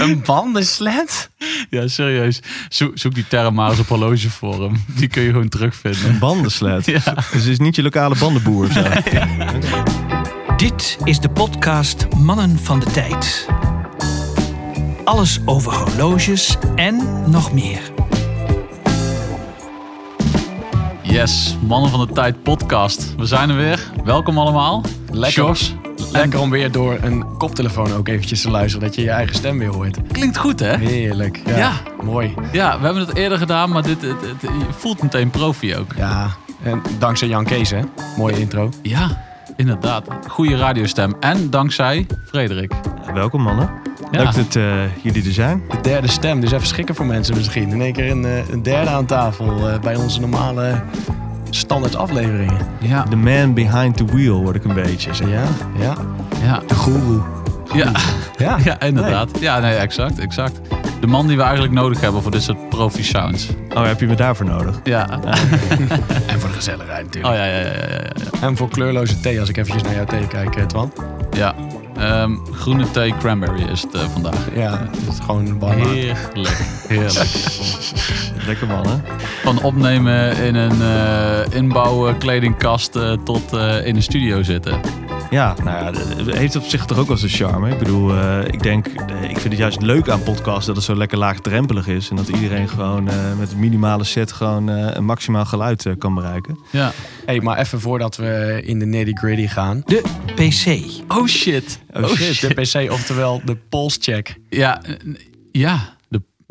Een 0.00 0.22
bandensled? 0.24 1.30
Ja, 1.70 1.88
serieus. 1.88 2.40
Zoek, 2.68 2.98
zoek 2.98 3.14
die 3.14 3.26
term 3.28 3.54
maar 3.54 3.70
eens 3.70 3.78
op 3.78 3.88
horlogeforum. 3.88 4.84
Die 4.86 5.08
kun 5.08 5.22
je 5.22 5.30
gewoon 5.30 5.48
terugvinden. 5.48 6.08
Een 6.08 6.18
bandensled. 6.18 6.86
Ja. 6.86 7.14
Dus 7.14 7.24
het 7.32 7.46
is 7.46 7.58
niet 7.58 7.76
je 7.76 7.82
lokale 7.82 8.14
bandenboer 8.18 8.66
of 8.66 8.72
zo. 8.72 8.82
Dit 10.56 10.98
is 11.04 11.20
de 11.20 11.28
podcast 11.28 12.06
Mannen 12.16 12.58
van 12.58 12.80
de 12.80 12.90
Tijd. 12.90 13.46
Alles 15.04 15.38
over 15.44 15.72
horloges 15.72 16.56
en 16.76 17.24
nog 17.30 17.52
meer. 17.52 17.80
Yes, 21.02 21.56
Mannen 21.66 21.90
van 21.90 22.06
de 22.06 22.12
Tijd 22.12 22.42
podcast. 22.42 23.14
We 23.16 23.26
zijn 23.26 23.50
er 23.50 23.56
weer. 23.56 23.90
Welkom 24.04 24.38
allemaal. 24.38 24.84
Lekker. 25.10 25.79
Lekker 26.12 26.40
om 26.40 26.50
weer 26.50 26.72
door 26.72 26.98
een 27.02 27.24
koptelefoon 27.38 27.92
ook 27.92 28.08
eventjes 28.08 28.40
te 28.42 28.50
luisteren. 28.50 28.86
Dat 28.86 28.94
je 28.96 29.02
je 29.02 29.10
eigen 29.10 29.34
stem 29.34 29.58
weer 29.58 29.68
hoort. 29.68 29.96
Klinkt 30.12 30.36
goed, 30.36 30.60
hè? 30.60 30.76
Heerlijk. 30.76 31.40
Ja. 31.46 31.56
Ja. 31.56 31.72
Mooi. 32.02 32.34
Ja, 32.52 32.78
we 32.78 32.84
hebben 32.84 33.06
het 33.06 33.16
eerder 33.16 33.38
gedaan, 33.38 33.70
maar 33.70 33.82
dit, 33.82 34.02
het, 34.02 34.20
het- 34.20 34.40
je 34.40 34.64
voelt 34.78 35.02
meteen 35.02 35.30
profi 35.30 35.76
ook. 35.76 35.92
Ja. 35.96 36.26
En 36.62 36.82
dankzij 36.98 37.28
Jan 37.28 37.44
Kees, 37.44 37.70
hè? 37.70 37.80
Mooie 38.16 38.38
intro. 38.40 38.70
Ja, 38.82 39.22
inderdaad. 39.56 40.04
Goede 40.28 40.56
radiostem. 40.56 41.14
En 41.20 41.50
dankzij 41.50 42.06
Frederik. 42.26 42.72
Welkom 43.14 43.42
mannen. 43.42 43.70
Ja. 44.10 44.22
Leuk 44.22 44.34
dat 44.34 44.56
eh, 44.56 44.64
jullie 45.02 45.24
er 45.26 45.32
zijn. 45.32 45.62
De 45.70 45.80
derde 45.80 46.08
stem. 46.08 46.40
Dus 46.40 46.52
even 46.52 46.66
schrikken 46.66 46.94
voor 46.94 47.06
mensen 47.06 47.36
misschien. 47.36 47.70
In 47.72 47.80
één 47.82 47.92
keer 47.92 48.10
een, 48.10 48.24
eh, 48.24 48.48
een 48.48 48.62
derde 48.62 48.90
aan 48.90 49.06
tafel 49.06 49.68
eh, 49.68 49.78
bij 49.80 49.96
onze 49.96 50.20
normale 50.20 50.82
standaard 51.56 51.96
afleveringen. 51.96 52.56
Ja, 52.80 53.02
The 53.02 53.16
man 53.16 53.54
behind 53.54 53.96
the 53.96 54.04
wheel 54.04 54.42
word 54.42 54.56
ik 54.56 54.64
een 54.64 54.74
beetje. 54.74 55.14
Zeg. 55.14 55.28
Ja, 55.28 55.42
ja. 55.78 55.94
ja, 56.42 56.62
De 56.66 56.74
goeroe. 56.74 57.20
ja, 57.74 57.90
Ja. 58.38 58.58
ja, 58.64 58.80
inderdaad. 58.80 59.30
Ja, 59.40 59.58
nee, 59.58 59.74
exact, 59.74 60.18
exact. 60.18 60.60
De 61.00 61.06
man 61.06 61.26
die 61.26 61.36
we 61.36 61.42
eigenlijk 61.42 61.72
nodig 61.72 62.00
hebben 62.00 62.22
voor 62.22 62.30
dit 62.30 62.42
soort 62.42 62.68
profi 62.68 63.02
sounds. 63.02 63.48
Oh, 63.74 63.84
heb 63.84 64.00
je 64.00 64.06
me 64.06 64.14
daarvoor 64.14 64.46
nodig? 64.46 64.80
Ja. 64.84 65.08
En 66.26 66.40
voor 66.40 66.48
de 66.48 66.54
gezelligheid 66.54 67.04
natuurlijk. 67.04 67.34
Oh 67.34 67.40
ja, 67.40 67.44
ja, 67.46 67.56
ja, 67.58 67.66
ja, 67.66 67.86
ja. 67.88 68.00
ja. 68.14 68.46
En 68.46 68.56
voor 68.56 68.68
kleurloze 68.68 69.20
thee, 69.20 69.40
als 69.40 69.48
ik 69.48 69.56
eventjes 69.56 69.82
naar 69.82 69.94
jouw 69.94 70.04
thee 70.04 70.26
kijk, 70.26 70.56
eh, 70.56 70.64
Twan. 70.64 70.92
Ja. 71.30 71.54
Ehm, 72.00 72.36
groene 72.52 72.90
thee 72.90 73.14
cranberry 73.18 73.62
is 73.62 73.82
het 73.82 73.94
eh, 73.94 74.08
vandaag. 74.08 74.54
Ja, 74.54 74.88
het 74.90 75.12
is 75.12 75.18
gewoon 75.24 75.58
warm. 75.58 75.78
Heerlijk, 75.78 76.60
heerlijk. 76.88 77.30
Lekker 78.46 78.66
mannen. 78.66 79.04
Van 79.42 79.62
opnemen 79.62 80.36
in 80.36 80.54
een 80.54 80.82
eh 80.82 81.56
inbouwen 81.56 82.18
kledingkast 82.18 82.96
eh, 82.96 83.12
tot 83.24 83.52
in 83.84 83.96
een 83.96 84.02
studio 84.02 84.42
zitten. 84.42 84.80
Ja, 85.30 85.54
nou 85.64 85.94
ja, 85.94 86.00
het 86.16 86.36
heeft 86.36 86.56
op 86.56 86.64
zich 86.64 86.84
toch 86.84 86.98
ook 86.98 87.06
wel 87.08 87.16
zijn 87.16 87.30
charme. 87.30 87.70
Ik 87.70 87.78
bedoel, 87.78 88.14
eh, 88.16 88.38
ik 88.46 88.62
denk, 88.62 88.86
eh, 88.86 89.22
ik 89.22 89.38
vind 89.38 89.42
het 89.42 89.56
juist 89.56 89.82
leuk 89.82 90.08
aan 90.08 90.22
podcasts 90.22 90.66
dat 90.66 90.76
het 90.76 90.84
zo 90.84 90.96
lekker 90.96 91.18
laagdrempelig 91.18 91.86
is. 91.86 92.10
En 92.10 92.16
dat 92.16 92.28
iedereen 92.28 92.68
gewoon 92.68 93.08
eh, 93.08 93.14
met 93.38 93.52
een 93.52 93.58
minimale 93.58 94.04
set 94.04 94.32
gewoon 94.32 94.68
eh, 94.70 94.88
een 94.94 95.04
maximaal 95.04 95.44
geluid 95.44 95.86
kan 95.98 96.14
bereiken. 96.14 96.58
Ja. 96.70 96.92
hey, 97.26 97.40
maar 97.40 97.58
even 97.58 97.80
voordat 97.80 98.16
we 98.16 98.60
in 98.64 98.78
de 98.78 98.86
nitty 98.86 99.12
gritty 99.14 99.46
gaan. 99.46 99.82
De 99.86 100.02
PC. 100.34 100.80
Oh 101.08 101.26
shit. 101.26 101.80
Oh, 101.92 102.06
shit, 102.08 102.40
de 102.40 102.54
PC, 102.86 102.90
oftewel 102.92 103.40
de 103.44 103.56
polscheck. 103.68 104.36
Ja, 104.48 104.82
eh, 104.82 104.94
n- 105.06 105.18
ja. 105.52 105.98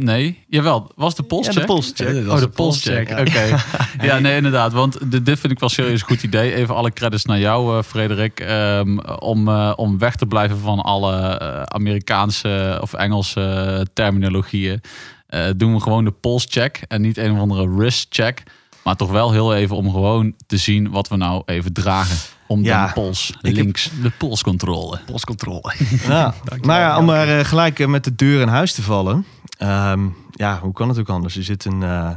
Nee, 0.01 0.43
jawel. 0.47 0.91
Was 0.95 1.15
de 1.15 1.23
polscheck? 1.23 1.53
Ja, 1.53 1.59
de 1.59 1.65
polscheck. 1.65 2.07
Ja, 2.07 2.29
Oh, 2.29 2.33
de 2.35 2.39
de 2.39 2.47
polscheck. 2.49 3.09
Oké. 3.09 3.57
ja, 4.07 4.19
nee, 4.19 4.35
inderdaad. 4.35 4.73
Want 4.73 5.11
dit, 5.11 5.25
dit 5.25 5.39
vind 5.39 5.53
ik 5.53 5.59
wel 5.59 5.69
serieus 5.69 6.01
een 6.01 6.07
goed 6.07 6.23
idee. 6.23 6.53
Even 6.53 6.75
alle 6.75 6.91
credits 6.93 7.25
naar 7.25 7.39
jou, 7.39 7.77
eh, 7.77 7.83
Frederik. 7.83 8.39
Ehm, 8.39 8.97
om, 9.19 9.47
eh, 9.47 9.73
om 9.75 9.97
weg 9.97 10.15
te 10.15 10.25
blijven 10.25 10.57
van 10.59 10.79
alle 10.79 11.15
eh, 11.37 11.61
Amerikaanse 11.63 12.77
of 12.81 12.93
Engelse 12.93 13.87
terminologieën. 13.93 14.81
eh, 15.27 15.45
doen 15.57 15.73
we 15.73 15.81
gewoon 15.81 16.03
de 16.05 16.11
polscheck. 16.11 16.81
En 16.87 17.01
niet 17.01 17.17
een 17.17 17.31
of 17.31 17.39
andere 17.39 17.75
wristcheck. 17.75 18.43
Maar 18.83 18.95
toch 18.95 19.11
wel 19.11 19.31
heel 19.31 19.55
even 19.55 19.75
om 19.75 19.91
gewoon 19.91 20.33
te 20.47 20.57
zien 20.57 20.89
wat 20.91 21.07
we 21.07 21.15
nou 21.15 21.43
even 21.45 21.73
dragen. 21.73 22.17
Om 22.49 22.63
Ja, 22.63 22.87
de 22.87 22.93
pols, 22.93 23.33
heb- 23.41 23.53
links, 23.55 23.89
de 24.01 24.09
polscontrole. 24.17 24.99
Polscontrole. 25.05 25.73
Ja, 26.07 26.33
maar 26.61 26.79
ja, 26.79 26.97
om 26.97 27.05
maar 27.05 27.39
eh, 27.39 27.45
gelijk 27.45 27.79
eh, 27.79 27.87
met 27.87 28.03
de 28.03 28.15
deur 28.15 28.41
in 28.41 28.47
huis 28.47 28.73
te 28.73 28.81
vallen. 28.81 29.25
Ehm, 29.57 30.07
ja, 30.31 30.59
hoe 30.59 30.73
kan 30.73 30.89
het 30.89 30.99
ook 30.99 31.09
anders? 31.09 31.35
Er 31.35 31.43
zit 31.43 31.65
een 31.65 31.83
eh, 31.83 32.09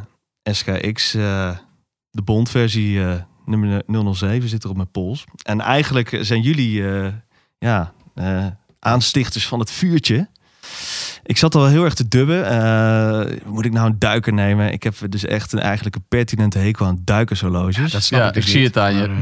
SKX, 0.42 1.14
eh, 1.14 1.50
de 2.10 2.22
bondversie 2.22 3.04
eh, 3.04 3.12
nummer 3.46 3.82
007 4.14 4.48
zit 4.48 4.64
er 4.64 4.70
op 4.70 4.76
mijn 4.76 4.90
pols. 4.90 5.24
En 5.42 5.60
eigenlijk 5.60 6.18
zijn 6.20 6.40
jullie 6.42 6.88
eh, 6.90 7.06
ja, 7.58 7.92
eh, 8.14 8.46
aanstichters 8.78 9.46
van 9.48 9.58
het 9.58 9.70
vuurtje. 9.70 10.28
Ik 11.24 11.36
zat 11.36 11.54
al 11.54 11.60
wel 11.60 11.70
heel 11.70 11.84
erg 11.84 11.94
te 11.94 12.08
dubben. 12.08 12.46
Eh, 12.48 13.36
moet 13.46 13.64
ik 13.64 13.72
nou 13.72 13.86
een 13.90 13.98
duiker 13.98 14.32
nemen? 14.32 14.72
Ik 14.72 14.82
heb 14.82 14.94
dus 15.08 15.24
echt 15.24 15.52
een 15.52 15.58
eigenlijk 15.58 15.96
een 15.96 16.04
pertinente 16.08 16.58
hekel 16.58 16.86
aan 16.86 17.00
duikershorloges. 17.04 17.92
Dat 17.92 18.02
snap 18.02 18.20
Ja, 18.20 18.28
ik, 18.28 18.34
dus 18.34 18.44
ik 18.44 18.50
zie 18.50 18.58
niet, 18.60 18.74
het 18.74 18.78
aan 18.84 18.94
je. 18.94 19.18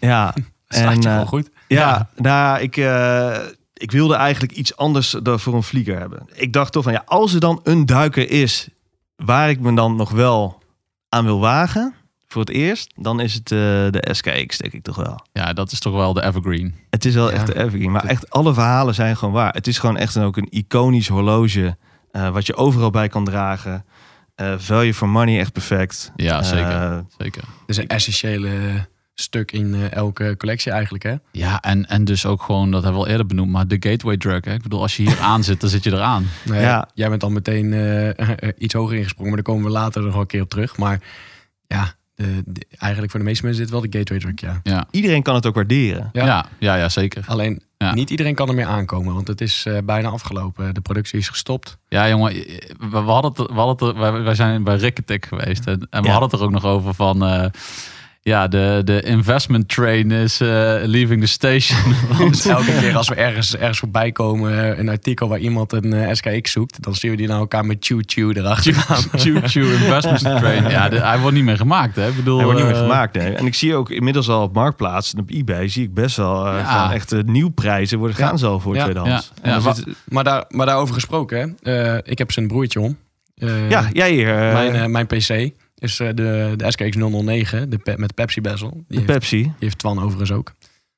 ja, 0.00 0.34
staat 0.74 1.02
je 1.02 1.08
wel 1.08 1.26
goed. 1.26 1.50
ja, 1.68 2.08
nou, 2.16 2.60
ik, 2.60 2.76
eh, 2.76 3.36
ik 3.74 3.90
wilde 3.90 4.14
eigenlijk 4.14 4.52
iets 4.52 4.76
anders 4.76 5.10
dan 5.22 5.40
voor 5.40 5.54
een 5.54 5.62
vlieger 5.62 5.98
hebben. 5.98 6.26
Ik 6.34 6.52
dacht 6.52 6.72
toch 6.72 6.82
van, 6.84 6.92
ja, 6.92 7.02
als 7.06 7.34
er 7.34 7.40
dan 7.40 7.60
een 7.62 7.86
duiker 7.86 8.30
is 8.30 8.68
waar 9.16 9.50
ik 9.50 9.60
me 9.60 9.74
dan 9.74 9.96
nog 9.96 10.10
wel 10.10 10.62
aan 11.08 11.24
wil 11.24 11.40
wagen, 11.40 11.94
voor 12.26 12.42
het 12.42 12.50
eerst, 12.50 12.92
dan 12.96 13.20
is 13.20 13.34
het 13.34 13.52
eh, 13.52 13.58
de 13.58 14.08
SKX, 14.10 14.58
denk 14.58 14.72
ik 14.72 14.82
toch 14.82 14.96
wel. 14.96 15.26
Ja, 15.32 15.52
dat 15.52 15.72
is 15.72 15.78
toch 15.80 15.94
wel 15.94 16.12
de 16.12 16.22
evergreen. 16.24 16.74
Het 16.90 17.04
is 17.04 17.14
wel 17.14 17.28
Ja. 17.30 17.34
echt 17.34 17.46
de 17.46 17.58
evergreen, 17.58 17.90
maar 17.90 18.04
echt 18.04 18.30
alle 18.30 18.54
verhalen 18.54 18.94
zijn 18.94 19.16
gewoon 19.16 19.34
waar. 19.34 19.52
Het 19.54 19.66
is 19.66 19.78
gewoon 19.78 19.96
echt 19.96 20.14
een, 20.14 20.22
ook 20.24 20.36
een 20.36 20.48
iconisch 20.50 21.08
horloge, 21.08 21.76
eh, 22.10 22.28
wat 22.28 22.46
je 22.46 22.54
overal 22.56 22.90
bij 22.90 23.08
kan 23.08 23.24
dragen. 23.24 23.84
Eh, 24.34 24.54
value 24.56 24.94
for 24.94 25.08
money, 25.08 25.38
echt 25.38 25.52
perfect. 25.52 26.12
Ja, 26.16 26.42
zeker. 26.42 27.04
Zeker. 27.18 27.42
Is 27.66 27.76
een 27.76 27.86
essentiële 27.88 28.86
stuk 29.14 29.52
in 29.52 29.74
eh, 29.74 29.92
elke 29.92 30.34
collectie 30.38 30.72
eigenlijk, 30.72 31.04
hè? 31.04 31.14
Ja, 31.32 31.60
en, 31.60 31.86
en 31.88 32.04
dus 32.04 32.26
ook 32.26 32.42
gewoon, 32.42 32.70
dat 32.70 32.82
hebben 32.82 33.00
we 33.00 33.06
al 33.06 33.12
eerder 33.12 33.26
benoemd, 33.26 33.50
maar 33.50 33.68
de 33.68 33.76
gateway 33.80 34.16
drug. 34.16 34.44
Hè? 34.44 34.52
Ik 34.54 34.62
bedoel, 34.62 34.80
als 34.82 34.96
je 34.96 35.02
hier 35.02 35.20
aan 35.32 35.44
zit, 35.44 35.60
dan 35.60 35.70
zit 35.70 35.84
je 35.84 35.92
eraan. 35.92 36.26
Nou 36.44 36.60
Ja. 36.60 36.88
Jij 36.94 37.08
bent 37.08 37.20
dan 37.20 37.32
meteen 37.32 37.72
eh, 37.72 38.48
iets 38.58 38.74
hoger 38.74 38.96
ingesprongen, 38.96 39.32
maar 39.34 39.42
daar 39.42 39.54
komen 39.54 39.70
we 39.70 39.78
later 39.78 40.02
nog 40.02 40.12
wel 40.12 40.20
een 40.20 40.26
keer 40.26 40.42
op 40.42 40.50
terug. 40.50 40.76
Maar 40.76 41.00
ja, 41.66 41.92
de, 42.14 42.42
de- 42.46 42.66
eigenlijk 42.78 43.10
voor 43.12 43.20
de 43.20 43.26
meeste 43.26 43.44
mensen 43.44 43.62
het 43.62 43.72
wel 43.72 43.80
de 43.80 43.98
gateway 43.98 44.20
drug, 44.20 44.40
ja. 44.40 44.60
Ja, 44.62 44.86
iedereen 44.90 45.22
kan 45.22 45.34
het 45.34 45.46
ook 45.46 45.54
waarderen. 45.54 46.10
Ja. 46.12 46.24
ja, 46.26 46.46
ja, 46.58 46.74
ja, 46.74 46.88
zeker. 46.88 47.24
Alleen, 47.26 47.62
Ja. 47.78 47.94
niet 47.94 48.10
iedereen 48.10 48.34
kan 48.34 48.48
er 48.48 48.54
meer 48.54 48.66
aankomen, 48.66 49.14
want 49.14 49.28
het 49.28 49.40
is 49.40 49.64
eh, 49.66 49.78
bijna 49.84 50.08
afgelopen. 50.08 50.74
De 50.74 50.80
productie 50.80 51.18
is 51.18 51.28
gestopt. 51.28 51.78
Ja, 51.88 52.08
jongen, 52.08 52.32
we, 52.32 52.88
we 52.90 52.96
hadden 52.98 53.30
het, 53.30 53.50
we 53.52 53.60
hadden 53.60 53.88
het, 53.88 53.96
wij, 53.96 54.12
wij 54.22 54.34
zijn 54.34 54.64
bij 54.64 54.76
Ricketek 54.76 55.26
geweest 55.26 55.66
en, 55.66 55.86
en 55.90 56.00
we 56.02 56.06
Ja. 56.08 56.12
hadden 56.12 56.30
het 56.30 56.38
er 56.40 56.46
ook 56.46 56.52
nog 56.52 56.64
over 56.64 56.94
van, 56.94 57.24
eh, 57.24 57.46
ja, 58.26 58.48
de, 58.48 58.80
de 58.84 59.02
investment 59.02 59.68
train 59.68 60.10
is 60.10 60.40
eh, 60.40 60.48
leaving 60.84 61.20
the 61.20 61.26
station. 61.26 61.78
Elke 62.56 62.78
keer 62.80 62.96
als 62.96 63.08
we 63.08 63.14
ergens, 63.14 63.56
ergens 63.56 63.78
voorbij 63.78 64.12
komen, 64.12 64.58
eh, 64.72 64.78
een 64.78 64.88
artikel 64.88 65.28
waar 65.28 65.38
iemand 65.38 65.72
een 65.72 65.92
eh, 65.92 66.12
SKX 66.14 66.52
zoekt, 66.52 66.82
dan 66.82 66.94
zien 66.94 67.10
we 67.10 67.16
die 67.16 67.26
naar 67.28 67.38
elkaar 67.38 67.64
met 67.66 67.76
chew 67.80 68.00
chew 68.06 68.36
erachter. 68.36 68.74
Choo 69.14 69.40
choo 69.42 69.62
investment 69.62 70.20
train. 70.40 70.68
Ja, 70.70 70.88
de- 70.88 71.00
hij 71.00 71.18
wordt 71.18 71.36
niet 71.36 71.44
meer 71.44 71.56
gemaakt, 71.56 71.96
hè? 71.96 72.08
Ik 72.08 72.16
bedoel, 72.16 72.36
Hij 72.36 72.44
wordt 72.46 72.60
niet 72.60 72.70
meer 72.70 72.78
gemaakt, 72.80 73.14
nee. 73.16 73.32
En 73.34 73.46
ik 73.46 73.54
zie 73.54 73.74
ook 73.74 73.90
inmiddels 73.90 74.28
al 74.28 74.42
op 74.42 74.54
Marktplaats 74.54 75.12
en 75.12 75.20
op 75.20 75.30
eBay 75.30 75.68
zie 75.68 75.82
ik 75.84 75.94
best 75.94 76.16
wel 76.16 76.46
eh 76.46 76.58
Ja. 76.58 76.64
gewoon 76.78 76.92
echt 76.94 77.12
eh, 77.12 77.20
nieuwprijzen 77.22 77.98
worden 77.98 78.16
Ja. 78.18 78.26
gaan 78.26 78.38
zo 78.38 78.58
voor 78.58 78.74
Ja. 78.74 78.82
tweedehands. 78.84 79.32
Ja. 79.42 79.60
Wa- 79.60 79.74
Maar, 80.08 80.24
daar, 80.24 80.44
maar 80.48 80.66
daarover 80.66 80.94
gesproken, 80.94 81.56
hè, 81.62 81.72
eh, 81.94 82.00
ik 82.12 82.18
heb 82.18 82.32
zijn 82.32 82.46
broertje 82.48 82.80
om. 82.80 82.96
Eh, 83.36 83.70
ja, 83.70 83.88
jij 83.92 84.10
hier. 84.12 84.28
eh, 84.48 84.52
mijn, 84.52 84.90
mijn 84.90 85.06
PC 85.06 85.50
is 85.84 86.00
eh, 86.00 86.08
de, 86.14 86.52
de 86.56 86.70
SKX 86.70 86.96
009 86.96 87.70
de 87.70 87.78
pe- 87.78 87.96
met 87.96 88.08
de 88.08 88.14
Pepsi 88.14 88.40
bezel. 88.40 88.70
Die 88.70 88.82
de 88.88 88.94
heeft, 88.94 89.06
Pepsi. 89.06 89.42
die 89.42 89.52
heeft 89.58 89.78
Twan 89.78 89.98
overigens 89.98 90.32
ook. 90.32 90.52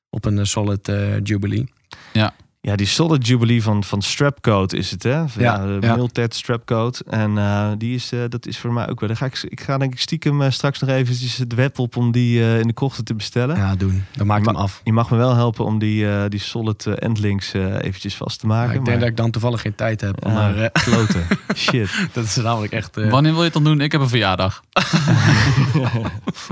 Op 0.09 0.25
een 0.25 0.39
eh, 0.39 0.45
Solid 0.45 0.87
eh, 0.87 1.19
Jubilee. 1.23 1.65
Ja, 2.13 2.35
die 2.75 2.85
Solid 2.87 3.27
Jubilee 3.27 3.63
van, 3.63 3.83
van 3.83 4.01
Strapcoat 4.01 4.73
is 4.73 4.91
het, 4.91 5.03
hè? 5.03 5.27
Van, 5.29 5.43
Ja, 5.43 5.65
de 5.65 5.77
ja. 5.81 5.95
Miltet 5.95 6.35
Strapcoat. 6.35 6.99
En 6.99 7.37
eh, 7.37 7.67
die 7.77 7.95
is, 7.95 8.11
eh, 8.11 8.19
dat 8.29 8.45
is 8.47 8.57
voor 8.57 8.73
mij 8.73 8.89
ook 8.89 8.99
wel. 8.99 9.09
Dan 9.09 9.17
ga 9.17 9.25
ik, 9.25 9.43
ik 9.49 9.61
ga 9.61 9.77
denk 9.77 9.93
ik 9.93 9.99
stiekem 9.99 10.41
eh, 10.41 10.49
straks 10.51 10.79
nog 10.79 10.89
eventjes 10.89 11.37
het 11.37 11.53
web 11.53 11.79
op 11.79 11.95
om 11.95 12.11
die 12.11 12.41
eh, 12.41 12.59
in 12.59 12.67
de 12.67 12.73
krochten 12.73 13.03
te 13.05 13.13
bestellen. 13.15 13.55
Ja, 13.57 13.75
doen. 13.75 14.03
Dan 14.15 14.27
maak 14.27 14.39
ik 14.39 14.45
hem 14.45 14.55
af. 14.55 14.81
Je 14.83 14.93
mag 14.93 15.09
me 15.09 15.17
wel 15.17 15.35
helpen 15.35 15.65
om 15.65 15.79
die, 15.79 16.09
eh, 16.09 16.23
die 16.29 16.39
Solid 16.39 16.85
Endlinks 16.85 17.53
eh, 17.53 17.63
eventjes 17.81 18.15
vast 18.15 18.39
te 18.39 18.47
Ja, 18.47 18.53
maken. 18.53 18.75
ik 18.79 18.85
denk 18.85 18.99
dat 18.99 19.09
ik 19.09 19.17
dan 19.17 19.31
toevallig 19.31 19.61
geen 19.61 19.75
tijd 19.75 20.01
heb. 20.01 20.17
Ja. 20.25 20.31
Maar 20.33 20.69
kloten. 20.71 21.27
Shit. 21.55 21.89
dat 22.13 22.23
is 22.23 22.35
namelijk 22.35 22.73
echt... 22.73 22.97
eh, 22.97 23.09
Wanneer 23.09 23.31
wil 23.31 23.39
je 23.39 23.45
het 23.45 23.53
dan 23.53 23.63
doen? 23.63 23.81
Ik 23.81 23.91
heb 23.91 24.01
een 24.01 24.09
verjaardag. 24.09 24.61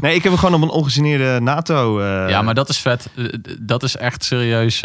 Nee, 0.02 0.16
ik 0.16 0.24
heb 0.24 0.32
hem 0.32 0.38
gewoon 0.42 0.56
op 0.56 0.62
een 0.62 0.76
ongegeneerde 0.76 1.40
NATO. 1.42 2.00
eh, 2.00 2.30
ja, 2.30 2.42
maar 2.42 2.54
dat 2.54 2.70
is 2.70 2.78
vet. 2.78 3.10
Dat 3.60 3.84
is 3.84 3.96
echt 3.98 4.24
serieus. 4.24 4.82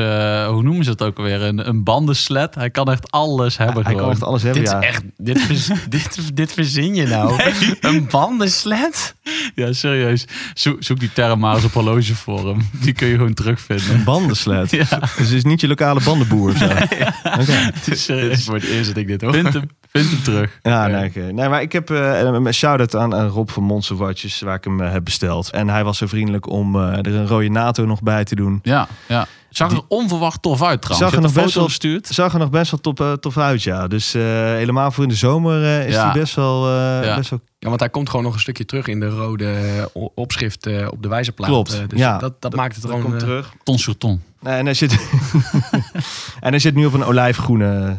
hoe 0.46 0.62
noemen 0.62 0.84
ze 0.84 0.90
het 0.90 1.02
ook 1.02 1.18
alweer? 1.20 1.42
Een, 1.42 1.68
een 1.68 1.84
bandensled. 1.84 2.54
Hij 2.54 2.70
kan 2.70 2.90
echt 2.90 3.10
alles 3.10 3.56
hebben 3.56 3.74
Hij 3.74 3.84
gewoon. 3.84 4.00
kan 4.00 4.10
echt 4.10 4.22
alles 4.24 4.42
hebben, 4.42 4.62
Dit 4.62 4.70
ja. 4.70 4.78
is 4.80 4.86
echt, 4.86 5.02
dit, 5.16 5.40
vers- 5.40 5.70
dit, 5.88 6.36
dit 6.36 6.52
verzin 6.52 6.94
je 6.94 7.06
nou. 7.06 7.40
Een 7.80 8.06
bandensled? 8.10 9.14
Ja, 9.54 9.72
serieus. 9.72 10.24
Zoek, 10.54 10.82
zoek 10.82 11.00
die 11.00 11.12
term 11.12 11.38
maar 11.38 11.54
eens 11.54 11.64
op 11.64 11.72
horlogeforum. 11.72 12.68
Die 12.72 12.92
kun 12.92 13.08
je 13.08 13.14
gewoon 13.16 13.34
terugvinden. 13.34 13.94
Een 13.94 14.04
bandensled. 14.04 14.70
Ja. 14.80 14.98
Dus 14.98 15.10
het 15.16 15.30
is 15.32 15.44
niet 15.44 15.60
je 15.60 15.68
lokale 15.68 16.00
bandenboer 16.04 16.56
zo. 16.56 16.64
Oké. 16.64 16.86
Het 17.22 17.48
is 17.48 17.84
Dit 17.84 17.94
is 17.94 18.04
serieus. 18.04 18.44
voor 18.44 18.54
het 18.54 18.64
eerst 18.64 18.86
dat 18.86 18.96
ik 18.96 19.06
dit 19.06 19.20
hoor. 19.20 19.32
Vind 19.32 19.52
hem, 19.52 19.70
vind 19.90 20.10
hem 20.10 20.22
terug. 20.22 20.58
Ja, 20.62 20.86
nee, 20.86 21.10
nee, 21.14 21.48
maar 21.48 21.62
ik 21.62 21.72
heb 21.72 21.90
eh, 21.90 22.20
een 22.20 22.54
shout-out 22.54 22.96
aan, 22.96 23.14
aan 23.14 23.26
Rob 23.28 23.48
van 23.48 23.62
Monster 23.62 23.96
Watches, 23.96 24.40
waar 24.40 24.54
ik 24.54 24.64
hem 24.64 24.80
eh, 24.80 24.92
heb 24.92 25.04
besteld. 25.04 25.50
En 25.50 25.68
hij 25.68 25.84
was 25.84 25.98
zo 25.98 26.06
vriendelijk 26.06 26.48
om 26.48 26.76
eh, 26.76 26.96
er 26.96 27.14
een 27.14 27.26
rode 27.26 27.48
NATO 27.50 27.84
nog 27.84 28.02
bij 28.02 28.24
te 28.24 28.34
doen. 28.34 28.58
Ja, 28.62 28.88
ja. 29.08 29.26
Zag 29.50 29.72
er 29.72 29.80
onverwacht 29.88 30.42
tof 30.42 30.62
uit 30.62 30.82
trouwens. 30.82 31.10
Zag 31.10 31.16
er 31.18 31.26
nog 31.26 31.36
een 31.36 31.42
best 31.42 31.46
foto 31.46 31.58
wel- 31.58 31.68
gestuurd. 31.68 32.06
Zag 32.06 32.32
er 32.32 32.38
nog 32.38 32.50
best 32.50 32.70
wel 32.70 32.80
top, 32.80 33.00
eh, 33.00 33.12
tof 33.12 33.36
uit, 33.38 33.62
ja. 33.62 33.86
Dus 33.88 34.14
eh, 34.14 34.22
helemaal 34.32 34.90
voor 34.90 35.02
in 35.02 35.08
de 35.08 35.14
zomer 35.16 35.64
eh, 35.64 35.86
is 35.88 35.94
Ja. 35.94 36.04
hij 36.10 36.20
best 36.20 36.34
wel, 36.34 36.66
eh, 36.68 37.04
Ja. 37.04 37.16
best 37.16 37.30
wel... 37.30 37.40
Ja, 37.58 37.68
want 37.68 37.80
hij 37.80 37.90
komt 37.90 38.08
gewoon 38.10 38.24
nog 38.24 38.34
een 38.34 38.40
stukje 38.40 38.64
terug 38.64 38.86
in 38.86 39.00
de 39.00 39.08
rode 39.08 39.90
opschrift 40.14 40.66
eh, 40.66 40.88
op 40.90 41.02
de 41.02 41.08
wijzerplaat. 41.08 41.48
Klopt, 41.48 41.82
dus 41.90 41.98
ja. 41.98 42.18
dat, 42.18 42.40
dat 42.42 42.54
maakt 42.54 42.74
het 42.74 42.82
Dat 42.82 42.90
gewoon... 42.92 43.06
komt 43.06 43.18
terug. 43.20 43.52
Ton 43.62 43.78
sur 43.78 43.96
ton. 43.98 44.22
Nee, 44.40 44.54
en 44.54 44.64
hij 44.64 44.74
zit, 44.74 44.92
en 46.40 46.50
hij 46.50 46.58
zit 46.58 46.74
nu 46.74 46.86
op 46.86 46.92
een 46.92 47.04
olijfgroene 47.04 47.96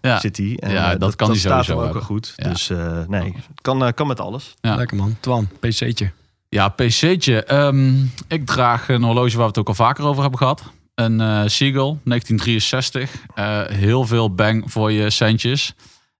Ja. 0.00 0.20
zit 0.20 0.36
hij. 0.36 0.56
En, 0.60 0.70
Ja, 0.72 0.94
dat 0.96 1.16
kan 1.16 1.28
hij 1.30 1.38
staat 1.38 1.50
sowieso 1.64 1.70
hem 1.70 1.78
ook 1.78 1.84
hebben. 1.84 2.00
wel 2.08 2.16
goed. 2.16 2.32
Ja. 2.36 2.48
Dus 2.48 2.70
eh, 2.70 3.08
nee, 3.08 3.32
het 3.36 3.60
kan, 3.60 3.94
kan 3.94 4.06
met 4.06 4.20
alles. 4.20 4.54
Ja. 4.60 4.74
Lekker 4.74 4.96
man. 4.96 5.16
Twan, 5.20 5.48
PC'tje. 5.60 6.10
Ja, 6.48 6.68
PC'tje. 6.68 7.44
Ehm, 7.44 7.92
ik 8.28 8.46
draag 8.46 8.88
een 8.88 9.02
horloge 9.02 9.30
waar 9.30 9.40
we 9.42 9.46
het 9.48 9.58
ook 9.58 9.68
al 9.68 9.74
vaker 9.74 10.04
over 10.04 10.20
hebben 10.20 10.38
gehad. 10.38 10.62
Een 10.98 11.20
eh 11.20 11.42
Seagull 11.46 11.96
1963. 12.04 13.10
Eh, 13.34 13.66
heel 13.66 14.06
veel 14.06 14.34
bang 14.34 14.72
voor 14.72 14.92
je 14.92 15.10
centjes. 15.10 15.74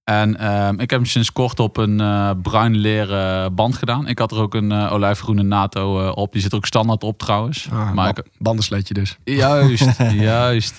En 0.09 0.39
ehm, 0.39 0.73
ik 0.75 0.91
heb 0.91 1.01
hem 1.01 1.05
sinds 1.05 1.33
kort 1.33 1.61
op 1.61 1.77
een 1.77 2.01
eh, 2.01 2.31
bruin 2.43 2.77
leren 2.77 3.55
band 3.55 3.77
gedaan. 3.77 4.07
Ik 4.07 4.19
had 4.19 4.33
er 4.33 4.39
ook 4.41 4.55
een 4.55 4.73
eh, 4.73 4.93
olijfgroene 4.93 5.43
NATO 5.43 6.01
eh, 6.07 6.13
op. 6.17 6.33
Die 6.33 6.43
zit 6.43 6.51
er 6.51 6.57
ook 6.57 6.67
standaard 6.67 7.03
op 7.05 7.19
trouwens. 7.19 7.69
Ah, 7.73 7.93
maar 7.93 8.09
ik, 8.09 8.23
bandensledje 8.39 8.95
dus. 8.95 9.19
Juist, 9.25 9.99
juist. 10.13 10.79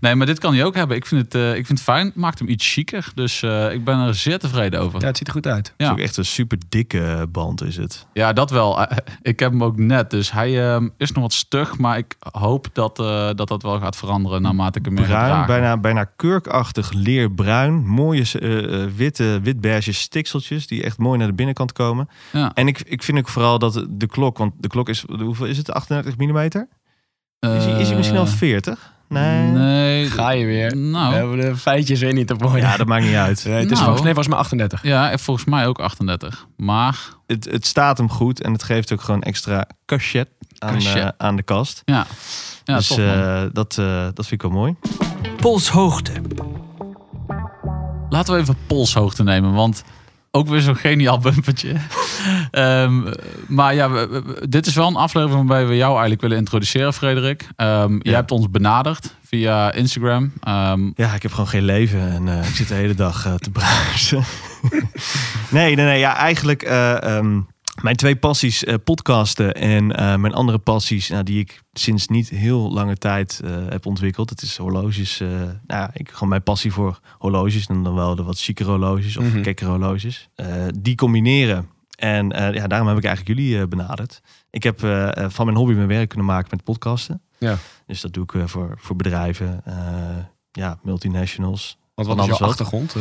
Nee, 0.00 0.14
maar 0.14 0.26
dit 0.26 0.38
kan 0.38 0.54
hij 0.54 0.64
ook 0.64 0.74
hebben. 0.74 0.96
Ik 0.96 1.06
vind 1.06 1.22
het, 1.22 1.34
eh, 1.34 1.48
ik 1.48 1.66
vind 1.66 1.68
het 1.78 1.80
fijn. 1.82 2.12
Maakt 2.14 2.38
hem 2.38 2.48
iets 2.48 2.72
chiquer. 2.72 3.10
Dus 3.14 3.42
eh, 3.42 3.72
ik 3.72 3.84
ben 3.84 3.98
er 3.98 4.14
zeer 4.14 4.38
tevreden 4.38 4.80
over. 4.80 5.00
Ja, 5.00 5.06
het 5.06 5.16
ziet 5.16 5.26
er 5.26 5.32
goed 5.32 5.46
uit. 5.46 5.66
Het 5.66 5.74
is 5.76 5.86
Ja. 5.86 5.92
ook 5.92 5.98
echt 5.98 6.16
een 6.16 6.24
super 6.24 6.58
dikke 6.68 7.26
band 7.32 7.62
is 7.62 7.76
het. 7.76 8.06
Ja, 8.12 8.32
dat 8.32 8.50
wel. 8.50 8.86
Ik 9.22 9.40
heb 9.40 9.50
hem 9.50 9.64
ook 9.64 9.76
net. 9.76 10.10
Dus 10.10 10.32
hij 10.32 10.72
ehm, 10.72 10.88
is 10.96 11.12
nog 11.12 11.22
wat 11.22 11.32
stug. 11.32 11.78
Maar 11.78 11.98
ik 11.98 12.16
hoop 12.32 12.66
dat, 12.72 12.98
eh, 12.98 13.28
dat 13.34 13.48
dat 13.48 13.62
wel 13.62 13.78
gaat 13.80 13.96
veranderen 13.96 14.42
naarmate 14.42 14.78
ik 14.78 14.84
hem 14.84 14.94
meer 14.94 15.04
Bruin, 15.04 15.46
bijna, 15.46 15.76
bijna 15.76 16.04
kurkachtig 16.16 16.92
leerbruin. 16.92 17.86
Mooie 17.86 18.24
eh, 18.68 18.82
eh, 18.82 18.90
witte, 18.96 19.40
wit-beige 19.42 19.92
stikseltjes 19.92 20.66
die 20.66 20.82
echt 20.84 20.98
mooi 20.98 21.18
naar 21.18 21.26
de 21.28 21.34
binnenkant 21.34 21.72
komen. 21.72 22.08
Ja. 22.32 22.50
En 22.54 22.68
ik, 22.68 22.80
ik 22.80 23.02
vind 23.02 23.18
ook 23.18 23.28
vooral 23.28 23.58
dat 23.58 23.86
de 23.90 24.06
klok, 24.06 24.38
want 24.38 24.52
de 24.58 24.68
klok 24.68 24.88
is, 24.88 25.04
hoeveel 25.22 25.46
is 25.46 25.56
het? 25.56 25.70
38 25.70 26.16
mm? 26.16 26.36
Is 26.36 27.64
hij, 27.64 27.80
is 27.80 27.88
hij 27.88 27.96
misschien 27.96 28.18
al 28.18 28.26
40? 28.26 28.92
Nee. 29.08 29.46
Eh, 29.46 29.52
Nee. 29.52 30.06
Ga 30.10 30.30
je 30.30 30.46
weer. 30.46 30.76
Nou, 30.76 31.10
We 31.10 31.16
hebben 31.16 31.40
de 31.40 31.56
feitjes 31.56 32.00
weer 32.00 32.12
niet 32.12 32.26
te 32.26 32.34
voor. 32.38 32.58
Ja, 32.58 32.76
dat 32.76 32.86
maakt 32.86 33.04
niet 33.04 33.14
uit. 33.14 33.44
Nee, 33.44 33.54
het 33.54 33.64
is 33.64 33.70
Nou. 33.70 33.82
volgens 33.82 34.02
mij 34.02 34.14
was 34.14 34.28
maar 34.28 34.38
38. 34.38 34.82
ja, 34.82 35.18
volgens 35.18 35.46
mij 35.46 35.66
ook 35.66 35.78
38. 35.78 36.46
Maar 36.56 36.98
Het, 37.26 37.44
het 37.50 37.66
staat 37.66 37.98
hem 37.98 38.10
goed 38.10 38.42
en 38.42 38.52
het 38.52 38.62
geeft 38.62 38.92
ook 38.92 39.00
gewoon 39.00 39.22
extra 39.22 39.66
cachet 39.86 40.28
aan, 40.58 40.72
Cachet. 40.74 41.02
eh, 41.02 41.08
aan 41.16 41.36
de 41.36 41.42
kast. 41.42 41.82
ja, 41.84 42.06
ja 42.64 42.76
dus 42.76 42.86
tof, 42.86 42.98
eh, 42.98 43.42
dat, 43.52 43.78
eh, 43.78 44.02
dat 44.14 44.26
vind 44.26 44.30
ik 44.30 44.42
wel 44.42 44.50
mooi. 44.50 44.74
Polshoogte. 45.36 46.12
Laten 48.10 48.34
we 48.34 48.40
even 48.40 48.56
polshoogte 48.66 49.22
nemen, 49.22 49.52
want 49.52 49.84
ook 50.30 50.48
weer 50.48 50.60
zo'n 50.60 50.76
geniaal 50.76 51.18
bumpertje. 51.18 51.74
Ehm, 52.50 53.12
maar 53.48 53.74
ja, 53.74 53.90
we- 53.90 54.08
we- 54.08 54.48
dit 54.48 54.66
is 54.66 54.74
wel 54.74 54.86
een 54.86 54.96
aflevering 54.96 55.38
waarbij 55.48 55.66
we 55.66 55.76
jou 55.76 55.90
eigenlijk 55.92 56.20
willen 56.20 56.36
introduceren, 56.36 56.92
Frederik. 56.92 57.48
Ehm, 57.56 57.98
Jij 58.02 58.14
hebt 58.14 58.30
ons 58.30 58.50
benaderd 58.50 59.14
via 59.24 59.72
Instagram. 59.72 60.32
Ehm, 60.40 60.90
Ja, 60.94 61.14
ik 61.14 61.22
heb 61.22 61.30
gewoon 61.32 61.48
geen 61.48 61.64
leven 61.64 62.10
en 62.10 62.28
eh, 62.28 62.48
ik 62.48 62.54
zit 62.54 62.68
de 62.68 62.74
hele 62.74 62.94
dag 62.94 63.26
eh, 63.26 63.34
te 63.34 63.50
bruisen. 63.58 64.22
nee, 65.50 65.74
nee, 65.74 65.84
nee. 65.84 65.98
Ja, 65.98 66.16
eigenlijk 66.16 66.62
eh, 66.62 67.16
mijn 67.82 67.96
twee 67.96 68.16
passies, 68.16 68.64
eh, 68.64 68.74
podcasten 68.84 69.54
en 69.54 69.96
eh, 69.96 70.16
mijn 70.16 70.34
andere 70.34 70.58
passies, 70.58 71.08
nou, 71.08 71.22
die 71.22 71.38
ik 71.38 71.62
sinds 71.72 72.08
niet 72.08 72.28
heel 72.28 72.72
lange 72.72 72.96
tijd 72.96 73.40
eh, 73.44 73.50
heb 73.68 73.86
ontwikkeld. 73.86 74.28
Dat 74.28 74.42
is 74.42 74.56
horloges. 74.56 75.18
nou, 75.18 75.58
ja, 75.66 75.90
ik 75.92 76.10
gewoon 76.10 76.28
mijn 76.28 76.42
passie 76.42 76.72
voor 76.72 77.00
horloges 77.18 77.66
en 77.66 77.82
dan 77.82 77.94
wel 77.94 78.14
de 78.14 78.22
wat 78.22 78.38
chicere 78.38 78.70
horloges 78.70 79.16
of 79.16 79.30
gekkere 79.42 79.70
horloges. 79.70 80.28
Die 80.78 80.94
combineren. 80.94 81.68
En 81.96 82.28
ja, 82.28 82.66
daarom 82.66 82.88
heb 82.88 82.96
ik 82.96 83.04
eigenlijk 83.04 83.38
jullie 83.38 83.66
benaderd. 83.66 84.20
Ik 84.50 84.62
heb 84.62 84.80
van 85.28 85.44
mijn 85.44 85.56
hobby 85.56 85.74
mijn 85.74 85.88
werk 85.88 86.08
kunnen 86.08 86.26
maken 86.26 86.48
met 86.50 86.64
podcasten. 86.64 87.22
Ja. 87.38 87.56
Dus 87.86 88.00
dat 88.00 88.12
doe 88.12 88.24
ik 88.24 88.48
voor, 88.48 88.74
voor 88.78 88.96
bedrijven, 88.96 89.62
ja, 90.52 90.78
multinationals. 90.82 91.78
Want 92.06 92.18
Van 92.18 92.26
wat 92.28 92.34
is 92.34 92.40
wat. 92.40 92.48
achtergrond? 92.48 92.94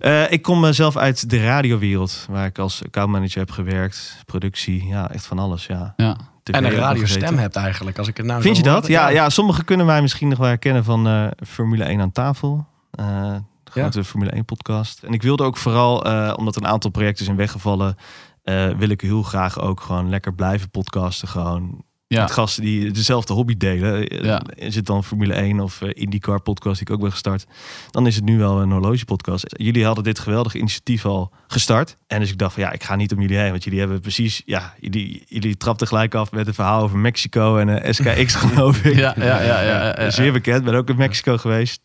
Eh, 0.00 0.22
Eh, 0.24 0.32
ik 0.32 0.42
kom 0.42 0.64
eh, 0.64 0.72
zelf 0.72 0.96
uit 0.96 1.30
de 1.30 1.42
radiowereld, 1.44 2.26
waar 2.30 2.46
ik 2.46 2.58
als 2.58 2.84
accountmanager 2.84 3.38
heb 3.38 3.50
gewerkt. 3.50 4.16
Productie, 4.26 4.86
ja, 4.86 5.10
echt 5.10 5.26
van 5.26 5.38
alles, 5.38 5.66
ja. 5.66 5.94
ja. 5.96 6.16
En 6.44 6.64
een 6.64 6.70
radiostem 6.70 7.38
hebt 7.38 7.56
eigenlijk. 7.56 7.98
Als 7.98 8.08
ik 8.08 8.16
het 8.16 8.26
nou 8.26 8.42
Vind 8.42 8.56
je 8.56 8.62
dat? 8.62 8.82
hoor. 8.82 8.90
Ja, 8.90 9.08
ja, 9.08 9.28
sommigen 9.28 9.64
kunnen 9.64 9.86
mij 9.86 10.02
misschien 10.02 10.28
nog 10.28 10.38
wel 10.38 10.46
herkennen 10.48 10.84
van 10.84 11.06
eh, 11.06 11.26
Formule 11.46 11.84
1 11.84 12.00
aan 12.00 12.12
tafel. 12.12 12.66
Eh, 12.90 13.06
de 13.64 13.70
Ja. 13.74 13.80
grote 13.82 14.04
Formule 14.04 14.30
1 14.30 14.44
podcast. 14.44 15.02
En 15.02 15.12
ik 15.12 15.22
wilde 15.22 15.42
ook 15.44 15.56
vooral, 15.56 16.04
eh, 16.04 16.32
omdat 16.36 16.56
een 16.56 16.66
aantal 16.66 16.90
projecten 16.90 17.24
zijn 17.24 17.36
weggevallen, 17.36 17.96
eh, 18.42 18.68
wil 18.68 18.88
ik 18.88 19.00
heel 19.00 19.22
graag 19.22 19.60
ook 19.60 19.80
gewoon 19.80 20.08
lekker 20.10 20.34
blijven 20.34 20.70
podcasten. 20.70 21.28
Gewoon 21.28 21.84
Ja. 22.14 22.20
met 22.22 22.30
gasten 22.30 22.62
die 22.62 22.90
dezelfde 22.90 23.32
hobby 23.32 23.56
delen. 23.56 24.24
Ja. 24.24 24.42
Is 24.54 24.74
het 24.74 24.86
dan 24.86 25.04
Formule 25.04 25.34
1 25.34 25.60
of 25.60 25.82
eh, 25.82 25.88
IndyCar 25.92 26.40
podcast 26.40 26.78
die 26.78 26.86
ik 26.86 26.92
ook 26.94 27.00
ben 27.00 27.10
gestart. 27.10 27.46
Dan 27.90 28.06
is 28.06 28.14
het 28.14 28.24
nu 28.24 28.38
wel 28.38 28.60
een 28.60 28.70
horloge 28.70 29.04
podcast. 29.04 29.44
Jullie 29.48 29.84
hadden 29.84 30.04
dit 30.04 30.18
geweldige 30.18 30.58
initiatief 30.58 31.04
al 31.04 31.32
gestart. 31.46 31.96
En 32.06 32.20
dus 32.20 32.30
ik 32.30 32.38
dacht 32.38 32.54
van 32.54 32.62
ja, 32.62 32.72
ik 32.72 32.82
ga 32.82 32.96
niet 32.96 33.12
om 33.12 33.20
jullie 33.20 33.36
heen. 33.36 33.50
Want 33.50 33.64
jullie 33.64 33.78
hebben 33.78 34.00
precies, 34.00 34.42
ja, 34.44 34.74
jullie, 34.80 35.24
jullie 35.26 35.56
trapten 35.56 35.86
gelijk 35.86 36.14
af 36.14 36.32
met 36.32 36.46
een 36.46 36.54
verhaal 36.54 36.82
over 36.82 36.98
Mexico 36.98 37.56
en 37.56 37.82
eh, 37.82 37.92
SKX 37.92 38.34
geloof 38.44 38.84
ik. 38.84 38.94
Ja, 38.94 39.14
ja, 39.16 39.24
ja, 39.24 39.42
ja, 39.42 39.62
ja, 39.62 40.02
ja. 40.02 40.10
Zeer 40.10 40.32
bekend. 40.32 40.64
Ben 40.64 40.74
ook 40.74 40.88
in 40.88 40.96
Mexico 40.96 41.36
geweest. 41.36 41.80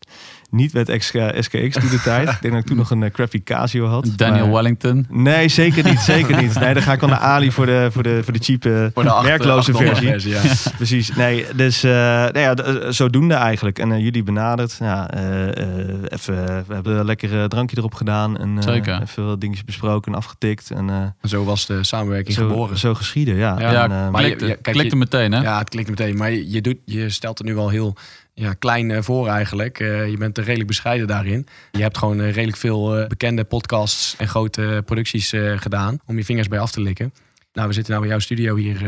Niet 0.50 0.72
met 0.72 0.94
SKX 1.38 1.74
toen 1.74 1.88
de 1.90 2.00
tijd. 2.04 2.28
Ik 2.28 2.36
denk 2.40 2.52
dat 2.54 2.62
ik 2.62 2.68
toen 2.68 2.76
nog 2.76 2.90
een 2.90 3.02
eh, 3.02 3.10
crappy 3.10 3.42
Casio 3.42 3.86
had. 3.86 4.08
Daniel 4.16 4.44
Maar- 4.44 4.54
Wellington. 4.54 5.06
Nee, 5.10 5.48
zeker 5.48 5.84
niet. 5.84 5.98
Zeker 6.00 6.42
niet. 6.42 6.58
Nee, 6.60 6.74
dan 6.74 6.82
ga 6.82 6.92
ik 6.92 7.02
al 7.02 7.08
naar 7.08 7.18
Ali 7.18 7.52
voor 7.52 7.66
de, 7.66 7.88
voor 7.92 8.02
de, 8.02 8.20
voor 8.24 8.32
de 8.32 8.38
cheap 8.42 8.64
eh, 8.64 8.86
Voor 8.94 9.02
de 9.02 9.20
werkloze 9.22 9.72
versie. 9.74 10.28
ja. 10.28 10.40
Precies. 10.76 11.14
Nee, 11.14 11.46
dus 11.56 11.82
eh 11.82 11.90
nou 11.92 12.38
ja, 12.38 12.92
zodoende 12.92 13.34
eigenlijk. 13.34 13.78
En 13.78 14.00
jullie 14.00 14.22
benaderd. 14.22 14.76
Ja, 14.80 15.10
eh, 15.10 15.48
eh, 15.62 15.88
even, 16.08 16.64
we 16.66 16.74
hebben 16.74 16.98
een 16.98 17.04
lekker 17.04 17.48
drankje 17.48 17.76
erop 17.78 17.94
gedaan. 17.94 18.38
En, 18.38 18.56
eh, 18.58 18.64
Zeker. 18.64 19.02
Even 19.02 19.26
wat 19.26 19.40
dingetjes 19.40 19.64
besproken 19.66 20.12
en 20.12 20.18
afgetikt. 20.18 20.70
En 20.70 20.90
eh, 20.90 21.28
Zo 21.30 21.44
was 21.44 21.66
de 21.66 21.84
samenwerking 21.84 22.36
zo, 22.36 22.48
geboren. 22.48 22.78
zo 22.78 22.94
geschieden, 22.94 23.34
ja. 23.36 23.56
Ja, 23.60 23.82
En, 23.84 24.10
maar 24.10 24.22
klikte, 24.22 24.46
je- 24.46 24.50
kijk, 24.50 24.62
klikte 24.76 24.90
je- 24.90 24.96
meteen, 24.96 25.32
hè? 25.32 25.40
Ja, 25.40 25.58
het 25.58 25.68
klinkt 25.68 25.90
meteen. 25.90 26.16
Maar 26.16 26.30
je, 26.30 26.50
je 26.50 26.60
doet, 26.60 26.76
je 26.84 27.10
stelt 27.10 27.38
het 27.38 27.46
nu 27.46 27.54
wel 27.54 27.68
heel 27.68 27.96
ja, 28.38 28.52
klein 28.52 28.90
eh, 28.90 29.02
voor 29.02 29.28
eigenlijk. 29.28 29.80
Eh, 29.80 30.08
je 30.08 30.16
bent 30.16 30.38
er 30.38 30.44
redelijk 30.44 30.68
bescheiden 30.68 31.06
daarin. 31.06 31.46
Je 31.70 31.82
hebt 31.82 31.98
gewoon 31.98 32.20
eh, 32.20 32.32
redelijk 32.32 32.56
veel 32.56 33.06
bekende 33.08 33.44
podcasts 33.44 34.14
en 34.18 34.28
grote 34.28 34.82
producties 34.84 35.32
gedaan. 35.56 35.98
Om 36.06 36.16
je 36.16 36.24
vingers 36.24 36.48
bij 36.48 36.58
af 36.58 36.70
te 36.70 36.80
likken. 36.80 37.12
Nou, 37.52 37.68
we 37.68 37.74
zitten 37.74 37.92
nou 37.92 38.04
in 38.04 38.10
jouw 38.10 38.20
studio 38.20 38.56
hier 38.56 38.80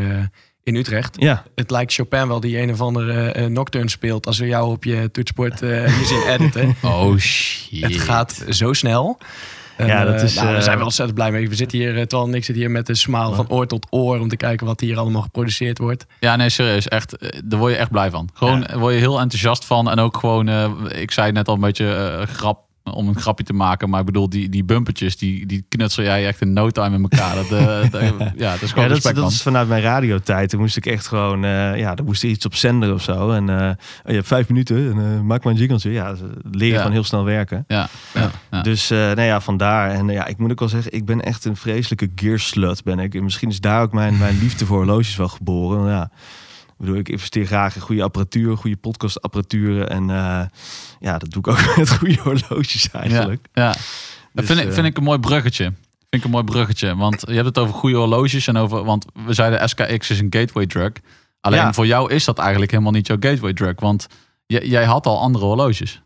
in 0.63 0.75
Utrecht. 0.75 1.17
ja, 1.21 1.45
Het 1.55 1.71
lijkt 1.71 1.93
Chopin 1.93 2.29
wel 2.29 2.41
die 2.41 2.59
een 2.59 2.71
of 2.71 2.81
andere 2.81 3.49
nocturne 3.49 3.91
speelt. 3.91 4.27
Als 4.27 4.39
we 4.39 4.47
jou 4.47 4.71
op 4.71 4.85
je 4.85 5.11
toetsport 5.11 5.61
hier 5.61 6.05
zien 6.05 6.23
editen. 6.29 6.77
Oh 6.83 7.17
shit. 7.17 7.83
Het 7.83 7.97
gaat 7.97 8.45
zo 8.49 8.73
snel. 8.73 9.19
En, 9.79 9.87
Ja, 9.87 10.05
dat 10.05 10.15
eh, 10.15 10.23
is, 10.23 10.35
nou, 10.35 10.47
daar 10.47 10.57
eh, 10.57 10.63
zijn 10.63 10.79
we 10.79 10.85
ontzettend 10.85 11.19
blij 11.19 11.33
mee. 11.33 11.49
We 11.49 11.55
zitten 11.55 11.79
hier, 11.79 11.99
eh, 11.99 12.03
Twan 12.03 12.29
en 12.29 12.35
ik 12.35 12.45
zit 12.45 12.57
hier 12.57 12.71
met 12.71 12.89
een 12.89 12.97
smile 12.97 13.35
van 13.35 13.49
oor 13.49 13.67
tot 13.67 13.87
oor... 13.91 14.19
om 14.19 14.29
te 14.29 14.37
kijken 14.37 14.67
wat 14.67 14.81
hier 14.81 14.99
allemaal 14.99 15.23
geproduceerd 15.23 15.79
wordt. 15.79 16.07
Ja, 16.21 16.37
nee, 16.37 16.49
serieus. 16.49 16.89
Echt, 16.89 17.17
daar 17.45 17.59
word 17.59 17.73
je 17.73 17.79
echt 17.79 17.91
blij 17.91 18.11
van. 18.11 18.29
Gewoon, 18.35 18.67
word 18.75 18.95
je 18.95 19.01
heel 19.01 19.21
enthousiast 19.21 19.65
van. 19.65 19.91
En 19.91 19.99
ook 19.99 20.17
gewoon, 20.17 20.49
eh, 20.49 20.71
ik 20.89 21.11
zei 21.11 21.27
het 21.27 21.35
net 21.35 21.49
al 21.49 21.55
een 21.55 21.61
beetje 21.61 22.23
grap 22.29 22.68
om 22.93 23.09
een 23.09 23.19
grapje 23.21 23.45
te 23.45 23.53
maken. 23.53 23.91
Maar 23.91 24.01
ik 24.01 24.07
bedoel, 24.07 24.29
die, 24.29 24.49
die 24.49 24.65
bumpertjes, 24.65 25.17
die, 25.17 25.47
die 25.47 25.65
knutsel 25.69 26.03
jij 26.03 26.27
echt 26.27 26.41
in 26.41 26.53
no 26.53 26.71
time 26.71 26.97
in 26.97 27.03
elkaar. 27.03 27.35
Dat, 27.35 27.51
eh, 27.53 27.91
dat- 27.91 28.03
ja, 28.37 28.53
dat 28.53 28.63
is 28.63 28.69
ja 28.69 28.75
gewoon 28.75 28.89
dat, 28.89 28.97
is, 28.97 29.03
dat 29.15 29.35
vanuit 29.35 29.69
mijn 29.69 29.83
radiotijd. 29.83 30.51
Toen 30.51 30.61
moest 30.61 30.77
ik 30.77 30.87
echt 30.87 31.07
gewoon, 31.07 31.45
eh, 31.45 31.79
ja, 31.79 31.95
dan 31.95 32.05
moest 32.05 32.23
er 32.23 32.29
iets 32.29 32.45
op 32.47 32.55
zender 32.55 32.95
of 32.95 33.03
zo. 33.03 33.31
En 33.31 33.49
eh, 33.49 33.71
je 34.07 34.13
hebt 34.15 34.27
vijf 34.27 34.49
minuten 34.49 34.77
en 34.77 35.27
maak 35.27 35.45
maar 35.45 35.53
een 35.53 35.59
jingeltje. 35.59 35.91
Ja, 35.91 36.15
ze 36.15 36.25
leren 36.51 36.69
Ja. 36.69 36.77
gewoon 36.77 36.93
heel 36.93 37.05
snel 37.05 37.25
werken. 37.25 37.65
Ja, 37.67 37.89
ja. 38.51 38.63
Dus 38.63 38.91
uh, 38.91 38.99
nou 38.99 39.21
ja, 39.23 39.41
vandaar. 39.41 39.91
En 39.91 40.09
uh, 40.09 40.15
ja, 40.15 40.27
ik 40.27 40.39
moet 40.39 40.51
ook 40.51 40.59
wel 40.59 40.69
zeggen, 40.69 40.93
ik 40.93 41.05
ben 41.05 41.21
echt 41.21 41.45
een 41.45 41.57
vreselijke 41.57 42.11
gearslut 42.15 42.85
ben 42.85 42.99
ik. 42.99 43.15
En 43.15 43.23
misschien 43.25 43.49
is 43.49 43.61
daar 43.61 43.83
ook 43.83 43.93
mijn, 43.93 44.19
mijn 44.19 44.39
liefde 44.39 44.67
voor 44.67 44.77
horloges 44.77 45.17
wel 45.17 45.29
geboren. 45.29 45.91
Ja, 45.91 46.11
bedoel, 46.79 46.97
ik 46.97 47.09
investeer 47.09 47.47
graag 47.47 47.75
in 47.75 47.81
goede 47.81 48.03
apparatuur, 48.03 48.57
goede 48.57 48.77
podcastapparatuur. 48.77 49.87
En 49.87 50.11
eh, 50.11 50.43
ja, 51.01 51.19
dat 51.19 51.31
doe 51.31 51.39
ik 51.39 51.49
ook 51.49 51.77
met 51.77 51.91
goede 51.91 52.19
horloges 52.23 52.91
eigenlijk. 52.91 53.49
Ja, 53.53 53.63
ja. 53.65 53.73
Dus, 54.33 54.47
vind, 54.47 54.61
ik, 54.61 54.67
eh, 54.67 54.73
vind 54.73 54.87
ik 54.87 54.97
een 54.97 55.03
mooi 55.03 55.19
bruggetje. 55.19 55.65
Vind 55.65 56.23
ik 56.23 56.25
een 56.25 56.31
mooi 56.31 56.45
bruggetje. 56.45 56.97
Want 56.97 57.23
je 57.27 57.33
hebt 57.33 57.47
het 57.47 57.59
over 57.59 57.75
goede 57.75 57.97
horloges 57.97 58.47
en 58.47 58.57
over. 58.57 58.85
Want 58.85 59.05
we 59.27 59.33
zeiden 59.33 59.69
SKX 59.69 60.11
is 60.11 60.21
een 60.21 60.27
gateway 60.31 60.67
drug. 60.67 60.93
Alleen 61.41 61.59
Ja. 61.61 61.73
voor 61.73 61.87
jou 61.87 62.13
is 62.13 62.25
dat 62.25 62.39
eigenlijk 62.39 62.71
helemaal 62.71 62.93
niet 62.93 63.07
jouw 63.07 63.17
gateway 63.21 63.53
drug. 63.53 63.81
Want 63.81 64.07
jij 64.47 64.85
had 64.85 65.07
al 65.07 65.21
andere 65.21 65.45
horloges. 65.45 66.03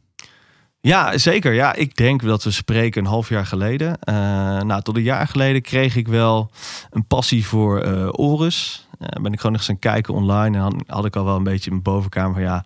Ja, 0.81 1.19
zeker. 1.19 1.53
Ja, 1.53 1.75
ik 1.75 1.97
denk 1.97 2.23
dat 2.23 2.45
we 2.45 2.51
spreken 2.51 3.03
een 3.05 3.11
half 3.11 3.29
jaar 3.29 3.47
geleden. 3.47 3.99
Eh, 4.01 4.15
nou, 4.61 4.83
tot 4.83 4.97
een 4.97 5.03
jaar 5.03 5.27
geleden 5.29 5.63
kreeg 5.63 5.97
ik 5.97 6.09
wel 6.09 6.51
een 6.91 7.07
passie 7.07 7.47
voor 7.47 7.81
eh 7.81 8.09
Orus. 8.11 8.89
Eh, 9.03 9.23
ben 9.23 9.33
ik 9.33 9.37
gewoon 9.41 9.53
nog 9.53 9.61
eens 9.61 9.71
gaan 9.71 9.93
kijken 9.93 10.15
online. 10.15 10.57
En 10.57 10.63
had, 10.63 10.75
had 10.87 11.05
ik 11.05 11.17
al 11.17 11.25
wel 11.25 11.37
een 11.37 11.43
beetje 11.43 11.71
in 11.71 11.81
mijn 11.83 11.95
bovenkamer 11.95 12.33
van 12.33 12.43
ja, 12.43 12.65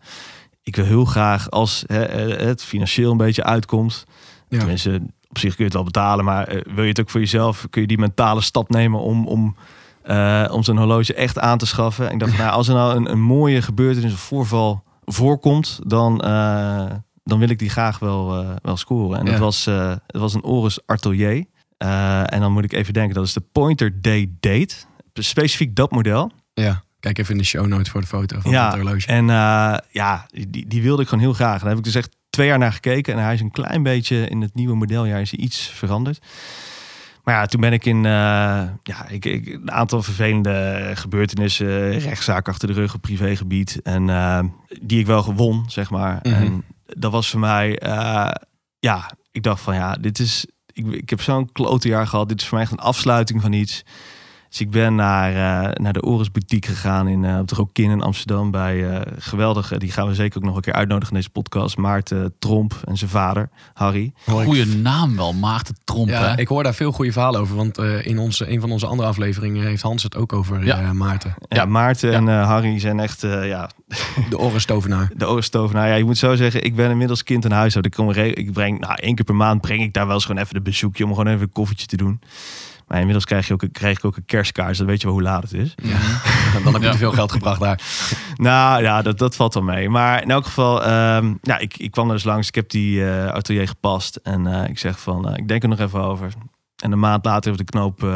ik 0.63 0.77
wil 0.77 0.85
heel 0.85 1.05
graag 1.05 1.51
als 1.51 1.85
hè, 1.87 2.05
eh, 2.05 2.47
het 2.47 2.65
financieel 2.65 3.11
een 3.11 3.17
beetje 3.17 3.45
uitkomt. 3.45 4.05
Ja. 4.49 4.59
Tenminste, 4.59 5.01
op 5.29 5.39
zich 5.39 5.49
kun 5.49 5.59
je 5.59 5.65
het 5.65 5.73
wel 5.73 5.85
betalen, 5.85 6.25
maar 6.25 6.49
eh, 6.49 6.61
wil 6.75 6.83
je 6.83 6.89
het 6.89 7.01
ook 7.01 7.11
voor 7.11 7.21
jezelf? 7.21 7.67
Kun 7.71 7.81
je 7.81 7.87
die 7.87 7.99
mentale 7.99 8.41
stap 8.41 8.71
nemen 8.71 9.01
om, 9.01 9.27
om, 9.27 9.57
om 10.51 10.63
zo'n 10.63 10.77
horloge 10.77 11.15
echt 11.15 11.39
aan 11.39 11.59
te 11.59 11.67
schaffen? 11.67 12.07
En 12.07 12.13
ik 12.13 12.21
dacht, 12.21 12.39
nou, 12.39 12.51
als 12.51 12.69
er 12.69 12.75
nou 12.75 12.97
een, 12.97 13.11
een 13.11 13.21
mooie 13.21 13.63
gebeurtenis 13.63 14.13
of 14.13 14.19
voorval 14.21 14.83
voorkomt, 15.05 15.79
dan, 15.87 16.19
dan 17.25 17.39
wil 17.39 17.49
ik 17.49 17.59
die 17.59 17.71
graag 17.71 17.99
wel, 17.99 18.45
wel 18.63 18.77
scoren. 18.77 19.19
En 19.19 19.25
Ja. 19.25 19.31
het, 19.31 19.41
was, 19.41 19.65
het 19.65 20.17
was 20.19 20.35
een 20.35 20.45
Oris 20.45 20.87
Atelier. 20.87 21.45
En 21.79 22.41
dan 22.41 22.53
moet 22.53 22.65
ik 22.65 22.73
even 22.73 22.93
denken, 22.93 23.15
dat 23.15 23.25
is 23.25 23.33
de 23.33 23.43
Pointer 23.53 24.01
Day 24.01 24.31
Date. 24.41 24.75
Specifiek 25.25 25.75
dat 25.75 25.91
model. 25.91 26.33
Ja, 26.55 26.83
kijk 27.01 27.19
even 27.19 27.33
in 27.33 27.39
de 27.39 27.47
show 27.47 27.67
notes 27.67 27.89
voor 27.89 28.01
de 28.01 28.07
foto 28.07 28.41
van 28.41 28.51
Ja, 28.51 28.67
het 28.67 28.75
horloge. 28.75 29.07
En 29.07 29.31
eh, 29.31 29.77
ja, 29.91 30.27
die, 30.49 30.67
die 30.67 30.83
wilde 30.83 31.03
ik 31.03 31.09
gewoon 31.09 31.25
heel 31.25 31.33
graag. 31.33 31.61
Daar 31.61 31.69
heb 31.69 31.79
ik 31.79 31.85
dus 31.85 31.95
echt 31.95 32.17
twee 32.31 32.47
jaar 32.47 32.59
naar 32.59 32.73
gekeken. 32.73 33.15
En 33.15 33.23
hij 33.23 33.35
is 33.35 33.41
een 33.41 33.51
klein 33.51 33.83
beetje 33.83 34.29
in 34.29 34.41
het 34.41 34.55
nieuwe 34.55 34.77
modeljaar 34.77 35.21
is 35.21 35.31
hij 35.31 35.41
iets 35.41 35.61
veranderd. 35.61 36.27
Maar 37.23 37.35
ja, 37.35 37.47
toen 37.47 37.61
ben 37.61 37.73
ik 37.73 37.85
in 37.85 37.97
eh, 37.97 38.13
ja, 38.83 39.09
ik, 39.09 39.25
ik, 39.25 39.47
een 39.47 39.71
aantal 39.71 40.03
vervelende 40.03 40.91
gebeurtenissen, 40.95 41.99
rechtszaak 41.99 42.49
achter 42.49 42.69
de 42.69 42.75
rug 42.75 42.95
op 42.95 43.01
privégebied. 43.01 43.81
En 43.83 44.11
eh, 44.11 44.41
die 44.83 44.99
ik 44.99 45.07
wel 45.07 45.23
gewon, 45.23 45.65
zeg 45.69 45.91
maar. 45.91 46.19
Mhm. 46.23 46.35
En 46.35 46.65
dat 46.87 47.13
was 47.13 47.31
voor 47.31 47.41
mij, 47.41 47.81
ja, 48.79 49.11
ik 49.31 49.43
dacht 49.43 49.61
van 49.61 49.75
ja, 49.75 49.95
dit 49.95 50.19
is, 50.19 50.47
ik, 50.73 50.87
ik 50.87 51.11
heb 51.11 51.21
zo'n 51.23 51.53
klote 51.53 51.89
jaar 51.89 52.07
gehad. 52.07 52.29
Dit 52.29 52.41
is 52.41 52.47
voor 52.47 52.55
mij 52.55 52.67
echt 52.67 52.73
een 52.73 52.85
afsluiting 52.85 53.43
van 53.43 53.53
iets. 53.53 53.85
Dus 54.57 54.65
ik 54.67 54.71
ben 54.73 54.95
naar, 54.95 55.31
eh, 55.31 55.73
naar 55.83 55.93
de 55.93 56.03
Oris 56.03 56.31
Boutique 56.31 56.71
gegaan 56.73 57.09
in, 57.09 57.25
eh, 57.25 57.39
op 57.39 57.49
de 57.49 57.55
Rokin 57.55 57.91
in 57.91 58.03
Amsterdam 58.03 58.51
bij 58.51 58.89
eh 58.91 59.01
geweldige, 59.19 59.79
die 59.79 59.91
gaan 59.93 60.07
we 60.09 60.15
zeker 60.15 60.39
ook 60.39 60.45
nog 60.45 60.57
een 60.57 60.63
keer 60.63 60.73
uitnodigen 60.73 61.09
in 61.15 61.17
deze 61.21 61.31
podcast. 61.31 61.77
Maarten 61.77 62.35
Tromp 62.39 62.75
en 62.85 62.97
zijn 62.97 63.11
vader, 63.11 63.49
Harry. 63.75 64.13
Goeie 64.27 64.67
naam 64.67 65.17
wel, 65.17 65.33
Maarten 65.33 65.77
Tromp. 65.85 66.09
Ja, 66.09 66.29
hè? 66.31 66.39
ik 66.41 66.49
hoor 66.49 66.63
daar 66.63 66.75
veel 66.75 66.93
goede 66.93 67.13
verhalen 67.13 67.41
over. 67.41 67.57
Want 67.57 67.79
eh, 67.79 68.07
in 68.07 68.19
onze, 68.19 68.51
een 68.51 68.61
van 68.61 68.71
onze 68.71 68.87
andere 68.87 69.09
afleveringen 69.09 69.67
heeft 69.67 69.83
Hans 69.83 70.03
het 70.03 70.17
ook 70.17 70.33
over 70.33 70.65
Ja. 70.65 70.81
eh, 70.81 70.91
Maarten. 70.91 71.35
Ja, 71.49 71.57
Ja. 71.57 71.65
Maarten 71.65 72.11
Ja. 72.11 72.17
en 72.17 72.29
eh, 72.29 72.47
Harry 72.47 72.79
zijn 72.81 73.01
echt 73.01 73.23
eh, 73.25 73.47
ja, 73.49 73.71
De 74.31 74.39
orenstovenaar. 74.39 75.11
de 75.17 75.29
Orenstovenaar. 75.29 75.89
Ja, 75.89 75.95
je 75.95 76.05
moet 76.05 76.19
zo 76.19 76.35
zeggen, 76.37 76.65
ik 76.65 76.75
ben 76.77 76.91
inmiddels 76.91 77.23
kind 77.23 77.45
in 77.45 77.51
huis. 77.51 77.77
Ik, 77.77 77.91
kom 77.91 78.11
ik 78.11 78.53
breng, 78.53 78.81
nou, 78.81 78.95
één 78.95 79.15
keer 79.15 79.25
per 79.25 79.35
maand 79.35 79.61
breng 79.61 79.83
ik 79.83 79.93
daar 79.93 80.07
wel 80.07 80.15
eens 80.15 80.25
gewoon 80.25 80.43
even 80.43 80.57
een 80.57 80.63
bezoekje 80.63 81.05
om 81.05 81.11
gewoon 81.11 81.27
even 81.27 81.41
een 81.43 81.53
koffietje 81.53 81.87
te 81.87 81.97
doen. 81.97 82.21
Maar 82.87 82.97
inmiddels 82.99 83.25
krijg, 83.25 83.47
je 83.47 83.53
ook, 83.53 83.65
krijg 83.73 83.99
ik 83.99 84.05
ook 84.05 84.17
een 84.17 84.25
kerstkaart, 84.25 84.69
dus 84.69 84.79
dan 84.79 84.87
weet 84.87 85.01
je 85.01 85.07
wel 85.07 85.15
hoe 85.17 85.25
laat 85.25 85.43
het 85.43 85.53
is. 85.53 85.75
Ja. 85.83 85.99
Dan 86.65 86.73
heb 86.73 86.81
je 86.83 86.87
Ja. 86.87 86.93
te 86.93 86.99
veel 86.99 87.13
geld 87.13 87.33
gebracht 87.33 87.61
daar. 87.61 87.81
Nou 88.37 88.83
ja, 88.83 89.03
dat, 89.03 89.19
dat 89.19 89.37
valt 89.37 89.55
wel 89.55 89.63
mee. 89.63 89.89
Maar 89.91 90.23
in 90.23 90.31
elk 90.31 90.45
geval, 90.45 90.85
ehm, 90.85 91.35
ja, 91.43 91.59
ik, 91.59 91.77
ik 91.77 91.91
kwam 91.91 92.07
er 92.09 92.15
dus 92.15 92.25
langs. 92.25 92.49
Ik 92.49 92.55
heb 92.55 92.69
die 92.71 93.11
eh, 93.11 93.27
atelier 93.27 93.69
gepast. 93.69 94.17
En 94.17 94.47
eh, 94.63 94.69
ik 94.69 94.79
zeg 94.79 95.01
van, 95.01 95.29
eh, 95.29 95.37
ik 95.37 95.49
denk 95.49 95.63
er 95.63 95.69
nog 95.69 95.79
even 95.79 96.01
over. 96.03 96.33
En 96.83 96.93
een 96.93 96.99
maand 96.99 97.25
later 97.25 97.51
heb 97.51 97.61
ik 97.61 97.67
de 97.67 97.73
knoop 97.73 98.07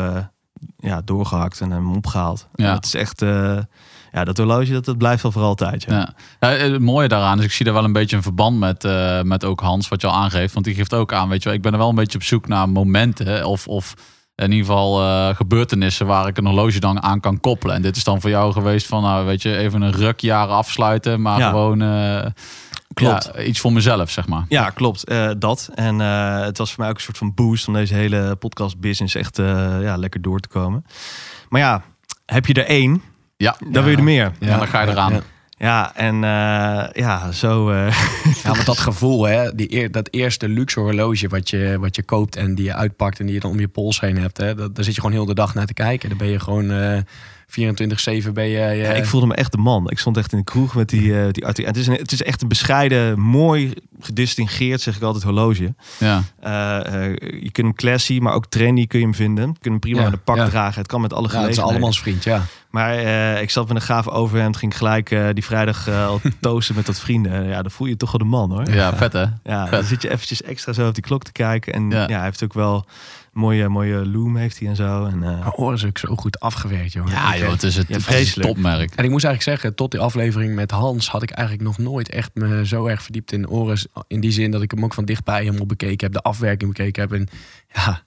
ja, 0.77 1.01
doorgehakt 1.05 1.61
en 1.61 1.71
hem 1.71 1.93
opgehaald. 1.95 2.49
En 2.55 2.65
Ja. 2.65 2.73
dat 2.73 2.85
is 2.85 2.95
echt, 2.95 3.21
ja, 4.13 4.25
dat 4.25 4.37
horloge, 4.37 4.73
dat, 4.73 4.85
dat 4.85 4.99
blijft 4.99 5.23
wel 5.23 5.33
voor 5.33 5.43
altijd. 5.43 5.83
Ja. 5.83 5.93
Ja. 5.99 6.15
Ja, 6.41 6.49
het 6.57 6.81
mooie 6.81 7.09
daaraan 7.09 7.39
is, 7.39 7.45
ik 7.45 7.53
zie 7.53 7.65
daar 7.65 7.75
wel 7.75 7.85
een 7.85 7.93
beetje 7.93 8.17
een 8.17 8.23
verband 8.23 8.59
met, 8.59 8.89
met 9.25 9.45
ook 9.45 9.61
Hans, 9.61 9.89
wat 9.89 10.01
je 10.01 10.07
al 10.07 10.15
aangeeft. 10.15 10.53
Want 10.55 10.65
die 10.65 10.75
geeft 10.75 10.95
ook 10.95 11.13
aan, 11.13 11.29
weet 11.29 11.39
je 11.43 11.49
wel, 11.49 11.57
ik 11.57 11.63
ben 11.63 11.73
er 11.73 11.79
wel 11.79 11.89
een 11.89 11.95
beetje 11.95 12.19
op 12.19 12.25
zoek 12.25 12.49
naar 12.49 12.69
momenten 12.69 13.45
of, 13.47 13.69
of 13.69 13.95
in 14.45 14.51
ieder 14.53 14.67
geval 14.67 15.01
eh, 15.03 15.37
gebeurtenissen 15.37 16.07
waar 16.07 16.27
ik 16.27 16.37
een 16.39 16.47
horloge 16.47 16.81
dan 16.81 17.03
aan 17.03 17.21
kan 17.21 17.41
koppelen. 17.41 17.75
En 17.75 17.83
dit 17.83 17.97
is 17.97 18.05
dan 18.05 18.21
voor 18.21 18.31
jou 18.31 18.53
geweest 18.53 18.87
van, 18.87 19.03
nou 19.03 19.27
weet 19.27 19.43
je, 19.43 19.57
even 19.57 19.83
een 19.83 19.93
rukjaar 19.93 20.47
afsluiten, 20.49 21.21
maar 21.23 21.39
Ja. 21.39 21.49
gewoon 21.49 21.83
eh, 21.83 22.27
Klopt. 22.95 23.31
ja, 23.35 23.43
iets 23.43 23.61
voor 23.61 23.73
mezelf, 23.73 24.11
zeg 24.11 24.29
maar. 24.29 24.45
Ja, 24.49 24.71
klopt. 24.71 25.05
eh, 25.05 25.31
dat. 25.39 25.71
En 25.75 26.01
eh, 26.01 26.41
het 26.41 26.59
was 26.59 26.71
voor 26.73 26.81
mij 26.81 26.89
ook 26.91 26.97
een 26.97 27.03
soort 27.03 27.19
van 27.19 27.35
boost 27.35 27.69
om 27.69 27.75
deze 27.75 27.95
hele 27.95 28.37
podcast 28.37 28.81
business 28.81 29.15
echt 29.15 29.39
eh, 29.39 29.47
ja, 29.83 29.97
lekker 29.97 30.23
door 30.23 30.41
te 30.41 30.49
komen. 30.49 30.85
Maar 31.49 31.61
ja, 31.61 31.83
heb 32.27 32.47
je 32.47 32.55
er 32.55 32.67
één, 32.67 33.03
Ja, 33.37 33.57
dan 33.71 33.83
wil 33.83 33.91
je 33.93 33.97
er 33.97 34.03
meer. 34.03 34.33
Ja, 34.41 34.59
dan 34.59 34.67
ga 34.69 34.81
je 34.83 34.89
eraan. 34.89 35.21
Ja. 35.61 35.95
En 35.97 36.15
eh, 36.15 37.03
ja, 37.03 37.33
zo... 37.33 37.71
eh, 37.71 37.87
Ja, 38.43 38.51
want 38.53 38.67
dat 38.67 38.79
gevoel, 38.79 39.25
hè, 39.25 39.55
die 39.55 39.75
eer, 39.75 39.91
dat 39.91 40.09
eerste 40.11 40.49
luxe 40.49 40.81
horloge 40.81 41.29
wat 41.29 41.51
je, 41.51 41.77
wat 41.81 41.97
je 41.97 42.03
koopt 42.03 42.37
en 42.37 42.55
die 42.55 42.65
je 42.65 42.75
uitpakt 42.75 43.21
en 43.21 43.27
die 43.27 43.35
je 43.35 43.41
dan 43.41 43.51
om 43.51 43.61
je 43.61 43.69
pols 43.69 44.01
heen 44.01 44.19
hebt, 44.19 44.37
hè, 44.37 44.55
dat, 44.55 44.75
daar 44.75 44.85
zit 44.85 44.95
je 44.95 45.01
gewoon 45.01 45.17
heel 45.17 45.27
de 45.27 45.35
dag 45.35 45.55
naar 45.55 45.67
te 45.67 45.75
kijken. 45.75 46.09
Dan 46.09 46.19
ben 46.19 46.29
je 46.29 46.41
gewoon 46.41 46.71
eh 46.71 46.99
24-7 48.29 48.33
ben 48.33 48.45
je. 48.49 48.59
Ja, 48.59 48.93
ik 48.93 49.05
voelde 49.05 49.27
me 49.27 49.35
echt 49.35 49.53
de 49.53 49.59
man. 49.59 49.91
Ik 49.91 49.99
stond 49.99 50.17
echt 50.17 50.33
in 50.33 50.39
de 50.39 50.45
kroeg 50.45 50.75
met 50.75 50.89
die, 50.89 51.21
eh 51.21 51.31
die 51.31 51.47
artikel. 51.47 51.73
En 51.73 51.79
het 51.79 51.81
is, 51.81 51.87
een, 51.87 51.95
het 51.95 52.13
is 52.13 52.23
echt 52.23 52.43
een 52.43 52.49
bescheiden, 52.49 53.21
mooi 53.21 53.73
gedistingeerd, 54.01 54.81
zeg 54.81 54.97
ik 54.97 55.03
altijd, 55.03 55.25
horloge. 55.25 55.75
Ja. 55.99 56.23
Eh, 56.41 57.05
eh, 57.05 57.13
je 57.21 57.51
kunt 57.53 57.67
hem 57.67 57.75
classy, 57.75 58.19
maar 58.19 58.33
ook 58.35 58.47
trendy 58.47 58.87
kun 58.87 58.99
je 58.99 59.05
hem 59.05 59.15
vinden. 59.15 59.47
Je 59.47 59.53
kunt 59.53 59.65
hem 59.65 59.79
prima 59.79 59.99
Ja, 59.99 60.05
met 60.05 60.13
een 60.13 60.23
pak 60.25 60.37
ja. 60.37 60.49
dragen. 60.49 60.79
Het 60.79 60.87
kan 60.91 61.01
met 61.01 61.13
alle 61.13 61.29
ja, 61.29 61.29
het 61.29 61.35
is 61.35 61.41
gelegenheden. 61.41 61.83
allemaal 61.83 62.03
vriend, 62.03 62.25
ja. 62.25 62.43
Maar 62.71 62.95
eh, 62.97 63.43
ik 63.43 63.51
zat 63.51 63.67
met 63.69 63.77
een 63.77 63.83
gaaf 63.83 64.09
overhemd, 64.09 64.57
ging 64.57 64.77
gelijk 64.77 65.11
eh, 65.11 65.29
die 65.33 65.45
vrijdag 65.45 65.89
eh, 65.89 66.07
al 66.07 66.21
toasten 66.41 66.75
met 66.75 66.87
wat 66.87 67.01
vrienden. 67.01 67.45
Ja, 67.47 67.63
dan 67.63 67.71
voel 67.71 67.87
je 67.87 67.93
je 67.93 67.99
toch 67.99 68.11
wel 68.13 68.19
de 68.21 68.27
man 68.37 68.51
hoor. 68.51 68.71
ja, 68.71 68.97
vet 68.97 69.13
hè? 69.13 69.25
Ja, 69.45 69.65
dan 69.71 69.85
zit 69.85 70.03
je 70.03 70.11
eventjes 70.11 70.43
extra 70.43 70.73
zo 70.73 70.89
op 70.89 70.95
die 70.95 71.03
klok 71.03 71.23
te 71.25 71.33
kijken. 71.33 71.73
En 71.73 71.91
Ja. 71.91 72.01
ja, 72.09 72.15
hij 72.17 72.25
heeft 72.25 72.45
ook 72.45 72.53
wel 72.55 72.87
mooie, 73.33 73.69
mooie 73.69 74.07
loom 74.07 74.37
heeft 74.37 74.59
hij 74.59 74.69
en 74.69 74.77
zo. 74.77 75.05
En, 75.05 75.23
eh, 75.23 75.39
Maar 75.41 75.53
oren 75.53 75.75
is 75.75 75.85
ook 75.85 75.99
zo 75.99 76.15
goed 76.17 76.41
afgewerkt, 76.41 76.93
jongen. 76.93 77.13
Ja 77.13 77.37
joh, 77.37 77.51
het 77.51 77.63
is 77.63 77.77
het, 77.77 77.89
Ja, 77.89 77.95
het 77.95 78.03
is 78.03 78.09
een 78.09 78.15
vreselijk. 78.15 78.49
topmerk. 78.49 78.95
En 78.95 79.05
ik 79.05 79.11
moet 79.11 79.25
eigenlijk 79.25 79.43
zeggen, 79.43 79.75
tot 79.75 79.91
die 79.91 80.01
aflevering 80.01 80.55
met 80.55 80.71
Hans 80.71 81.09
had 81.11 81.23
ik 81.23 81.31
eigenlijk 81.31 81.69
nog 81.69 81.79
nooit 81.79 82.09
echt 82.09 82.31
me 82.35 82.67
zo 82.67 82.87
erg 82.87 83.03
verdiept 83.03 83.33
in 83.33 83.49
Oris. 83.49 83.87
In 84.07 84.21
die 84.21 84.31
zin 84.33 84.51
dat 84.51 84.63
ik 84.63 84.71
hem 84.71 84.85
ook 84.85 84.95
van 84.95 85.05
dichtbij 85.05 85.43
helemaal 85.43 85.67
bekeken 85.67 86.07
heb, 86.07 86.13
de 86.13 86.23
afwerking 86.29 86.71
bekeken 86.77 87.03
heb. 87.03 87.13
En 87.13 87.29
ja, 87.75 88.03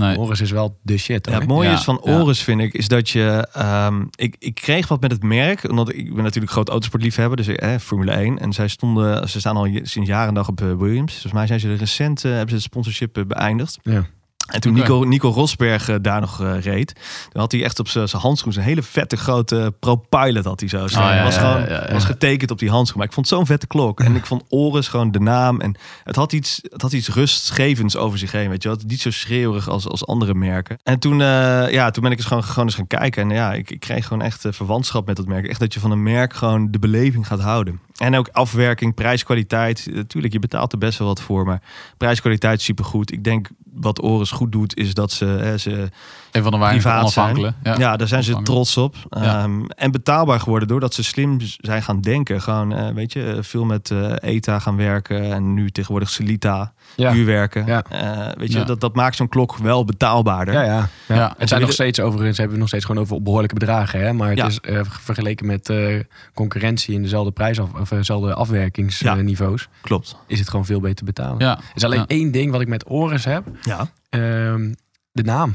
Nee. 0.00 0.18
Oris 0.18 0.40
is 0.40 0.50
wel 0.50 0.78
de 0.82 0.98
shit. 0.98 1.26
Ja, 1.30 1.38
het 1.38 1.46
mooie 1.48 1.68
Ja, 1.68 1.74
is 1.74 1.84
van 1.84 2.00
ja. 2.04 2.20
Oris, 2.20 2.42
vind 2.42 2.60
ik, 2.60 2.72
is 2.74 2.88
dat 2.88 3.08
je... 3.08 3.48
ehm, 3.52 4.04
ik, 4.14 4.36
ik 4.38 4.54
kreeg 4.54 4.88
wat 4.88 5.00
met 5.00 5.10
het 5.10 5.22
merk, 5.22 5.70
omdat 5.70 5.92
ik 5.94 6.14
ben 6.14 6.22
natuurlijk 6.24 6.52
groot 6.52 6.68
autosportliefhebber, 6.68 7.36
dus 7.36 7.48
eh, 7.48 7.74
Formule 7.80 8.10
1. 8.12 8.38
En 8.38 8.52
zij 8.52 8.68
stonden, 8.68 9.28
ze 9.28 9.40
staan 9.40 9.56
al 9.56 9.68
sinds 9.82 10.08
jaren 10.08 10.28
en 10.28 10.34
dag 10.34 10.48
op 10.48 10.60
eh, 10.60 10.72
Williams. 10.76 11.12
Volgens 11.12 11.32
mij 11.32 11.46
zijn 11.46 11.60
ze 11.60 11.74
recent, 11.74 12.22
hebben 12.22 12.48
ze 12.48 12.54
het 12.54 12.62
sponsorship 12.62 13.16
eh, 13.16 13.24
beëindigd. 13.24 13.78
Ja. 13.82 14.06
En 14.46 14.60
toen. 14.60 14.72
Nico, 14.72 15.04
Nico 15.04 15.30
Rosberg 15.30 15.88
eh, 15.88 15.96
daar 16.00 16.20
nog 16.20 16.40
eh, 16.40 16.60
reed, 16.60 16.92
dan 17.32 17.42
had 17.42 17.52
hij 17.52 17.64
echt 17.64 17.78
op 17.78 17.88
zijn 17.88 18.08
handschoen 18.10 18.52
een 18.56 18.62
hele 18.62 18.82
vette 18.82 19.16
grote 19.16 19.74
Pro 19.80 19.96
Pilot 19.96 20.44
had 20.44 20.60
hij 20.60 20.68
zo. 20.68 20.86
staan. 20.86 21.10
Oh, 21.10 21.16
ja, 21.16 21.24
was 21.24 21.36
gewoon 21.36 21.60
ja, 21.60 21.86
ja. 21.86 21.92
was 21.92 22.04
getekend 22.04 22.50
op 22.50 22.58
die 22.58 22.70
handschoen. 22.70 22.98
Maar 22.98 23.06
ik 23.06 23.12
vond 23.12 23.28
het 23.28 23.36
zo'n 23.36 23.46
vette 23.46 23.66
klok. 23.66 24.00
En 24.00 24.14
ik 24.14 24.26
vond 24.26 24.42
Oris 24.48 24.88
gewoon 24.88 25.10
de 25.10 25.20
naam. 25.20 25.60
En 25.60 25.74
het 26.04 26.16
had 26.16 26.32
iets, 26.32 26.60
het 26.62 26.82
had 26.82 26.92
iets 26.92 27.08
rustgevends 27.08 27.96
over 27.96 28.18
zich 28.18 28.32
heen. 28.32 28.48
Weet 28.48 28.62
je 28.62 28.68
wel? 28.68 28.78
Niet 28.86 29.00
zo 29.00 29.10
schreeuwerig 29.10 29.68
als, 29.68 29.88
als 29.88 30.06
andere 30.06 30.34
merken. 30.34 30.78
En 30.82 30.98
toen, 30.98 31.20
eh, 31.20 31.70
ja, 31.70 31.90
toen 31.90 32.02
ben 32.02 32.12
ik 32.12 32.18
eens 32.18 32.26
gewoon, 32.26 32.44
gewoon 32.44 32.64
eens 32.64 32.74
gaan 32.74 32.86
kijken. 32.86 33.22
En 33.22 33.36
ja, 33.36 33.52
ik, 33.52 33.70
ik 33.70 33.80
kreeg 33.80 34.06
gewoon 34.06 34.22
echt 34.22 34.44
verwantschap 34.48 35.06
met 35.06 35.16
dat 35.16 35.26
merk. 35.26 35.46
Echt 35.46 35.60
dat 35.60 35.74
je 35.74 35.80
van 35.80 35.90
een 35.90 36.02
merk 36.02 36.34
gewoon 36.34 36.70
de 36.70 36.78
beleving 36.78 37.26
gaat 37.26 37.40
houden. 37.40 37.80
En 37.96 38.16
ook 38.16 38.28
afwerking, 38.32 38.94
prijskwaliteit. 38.94 39.88
Natuurlijk, 39.92 40.32
je 40.32 40.38
betaalt 40.38 40.72
er 40.72 40.78
best 40.78 40.98
wel 40.98 41.08
wat 41.08 41.20
voor. 41.20 41.44
Maar 41.44 41.62
prijskwaliteit 41.96 42.62
supergoed. 42.62 43.12
Ik 43.12 43.24
denk 43.24 43.48
wat 43.64 44.02
Oris 44.02 44.30
goed 44.36 44.52
doet, 44.52 44.76
is 44.76 44.94
dat 44.94 45.12
ze, 45.12 45.24
hè, 45.24 45.58
ze 45.58 45.88
Een 46.32 46.42
van 46.42 46.52
de 46.52 46.58
weinige 46.58 46.82
privaat 46.88 47.10
zijn. 47.12 47.26
onafhankelijke. 47.26 47.82
ja, 47.82 47.96
daar 47.96 48.08
zijn 48.08 48.22
ze 48.22 48.34
onafhankelijk. 48.34 48.44
trots 48.44 48.76
op. 48.76 48.94
Ja. 49.22 49.42
Ehm, 49.42 49.64
en 49.66 49.90
betaalbaar 49.90 50.40
geworden 50.40 50.68
doordat 50.68 50.94
ze 50.94 51.04
slim 51.04 51.38
zijn 51.40 51.82
gaan 51.82 52.00
denken. 52.00 52.42
Gewoon, 52.42 52.72
eh, 52.72 52.88
weet 52.94 53.12
je, 53.12 53.24
eh, 53.32 53.42
veel 53.42 53.64
met 53.64 53.90
eh, 53.90 54.12
ETA 54.20 54.58
gaan 54.58 54.76
werken. 54.76 55.32
En 55.32 55.54
nu 55.54 55.70
tegenwoordig 55.70 56.10
Celita, 56.10 56.72
Ja. 56.96 57.12
huurwerken. 57.12 57.66
Ja. 57.66 57.82
Eh, 57.90 58.38
weet 58.38 58.52
je, 58.52 58.58
Ja. 58.58 58.64
dat, 58.64 58.80
dat 58.80 58.94
maakt 58.94 59.16
zo'n 59.16 59.28
klok 59.28 59.56
wel 59.56 59.84
betaalbaarder. 59.84 60.54
Ja, 60.54 60.62
ja. 60.62 60.88
Ja. 61.08 61.14
ja. 61.14 61.34
Het 61.38 61.48
zijn 61.48 61.60
nog 61.60 61.72
steeds 61.72 62.00
overigens, 62.00 62.36
hebben 62.36 62.54
we 62.54 62.60
nog 62.60 62.68
steeds 62.70 62.84
gewoon 62.84 63.02
over 63.02 63.22
behoorlijke 63.22 63.54
bedragen. 63.54 64.00
Hè? 64.00 64.12
Maar 64.12 64.28
het 64.28 64.38
Ja. 64.38 64.46
is 64.46 64.60
eh, 64.60 64.80
vergeleken 64.84 65.46
met 65.46 65.68
eh, 65.68 66.00
concurrentie 66.34 66.94
in 66.94 67.02
dezelfde 67.02 67.30
prijs 67.32 67.58
of 67.58 67.88
dezelfde 67.88 68.34
afwerkingsniveaus, 68.34 69.68
Klopt. 69.80 70.16
is 70.26 70.38
het 70.38 70.48
gewoon 70.48 70.64
veel 70.66 70.80
beter 70.80 71.04
betalen. 71.04 71.38
Ja. 71.38 71.56
Er 71.58 71.62
is 71.74 71.84
alleen 71.84 71.98
Ja. 71.98 72.06
één 72.06 72.30
ding 72.30 72.50
wat 72.50 72.60
ik 72.60 72.68
met 72.68 72.84
Oris 72.88 73.24
heb. 73.24 73.44
Ja. 73.62 73.88
Ehm, 74.20 74.72
de 75.12 75.22
naam. 75.22 75.54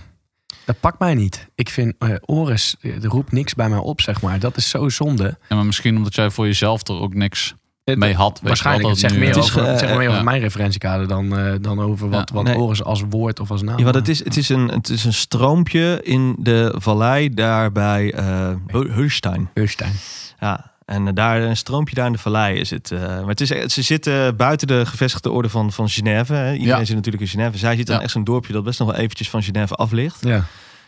Dat 0.66 0.80
pakt 0.80 1.00
mij 1.00 1.14
niet. 1.14 1.48
Ik 1.56 1.70
vind 1.70 1.94
eh 2.00 2.10
Oris, 2.22 2.76
er 2.82 3.06
roept 3.06 3.32
niks 3.32 3.54
bij 3.54 3.70
mij 3.70 3.80
op, 3.80 4.02
zeg 4.02 4.22
maar. 4.22 4.40
Dat 4.40 4.58
is 4.58 4.70
zo 4.70 4.90
zonde. 4.90 5.38
Ja, 5.50 5.56
maar 5.56 5.66
misschien 5.66 5.98
omdat 5.98 6.16
jij 6.16 6.30
voor 6.30 6.46
jezelf 6.46 6.88
er 6.88 7.00
ook 7.00 7.14
niks 7.14 7.54
Het- 7.84 7.98
mee 7.98 8.14
had. 8.16 8.40
Waarschijnlijk. 8.44 8.90
Het 8.90 9.00
zegt 9.00 9.18
meer 9.18 9.28
Het 9.28 9.36
is, 9.38 9.44
over, 9.44 9.62
eh, 9.64 9.68
het 9.70 9.80
zegt 9.80 9.98
meer 9.98 10.10
over 10.10 10.24
mijn 10.24 10.42
referentiekader 10.42 11.08
dan, 11.08 11.38
eh, 11.38 11.54
dan 11.62 11.80
over 11.82 12.10
wat, 12.10 12.30
Ja. 12.30 12.36
wat 12.36 12.44
Nee. 12.44 12.58
Oris 12.58 12.84
als 12.84 13.04
woord 13.10 13.40
of 13.40 13.52
als 13.52 13.62
naam. 13.62 13.78
Ja, 13.78 13.84
want 13.84 13.96
het 13.96 14.08
is, 14.08 14.24
het, 14.24 14.38
is 14.38 14.50
een, 14.50 14.68
het 14.68 14.90
is 14.90 15.04
een 15.06 15.14
stroompje 15.14 16.00
in 16.04 16.36
de 16.40 16.74
vallei 16.78 17.30
daar 17.34 17.72
bij 17.72 18.14
eh 18.14 18.54
Hulstein. 18.72 19.50
Heurstein. 19.54 19.94
Ja, 20.40 20.71
en 20.92 21.08
eh, 21.08 21.14
daar 21.14 21.42
een 21.42 21.58
stroompje 21.58 21.96
daar 21.96 22.06
in 22.06 22.12
de 22.12 22.18
vallei 22.18 22.60
is 22.60 22.70
het. 22.70 22.92
eh, 22.92 23.00
maar 23.00 23.28
het 23.28 23.42
is, 23.42 23.48
ze 23.74 23.82
zitten 23.82 24.36
buiten 24.36 24.68
de 24.68 24.86
gevestigde 24.86 25.32
orde 25.32 25.50
van, 25.50 25.72
van 25.72 25.90
Genève. 25.90 26.34
Hè. 26.34 26.54
Iedereen 26.54 26.80
Ja. 26.80 26.86
zit 26.86 26.96
natuurlijk 26.96 27.24
in 27.24 27.30
Genève. 27.30 27.58
Zij 27.58 27.76
zit 27.76 27.88
dan 27.88 27.96
Ja. 27.96 28.02
echt 28.02 28.12
zo'n 28.12 28.24
dorpje 28.24 28.54
dat 28.54 28.64
best 28.64 28.80
nog 28.80 28.92
wel 28.92 28.98
eventjes 29.00 29.30
van 29.30 29.44
Genève 29.44 29.74
af 29.76 29.92
ligt. 29.92 30.18
Ja. 30.26 30.44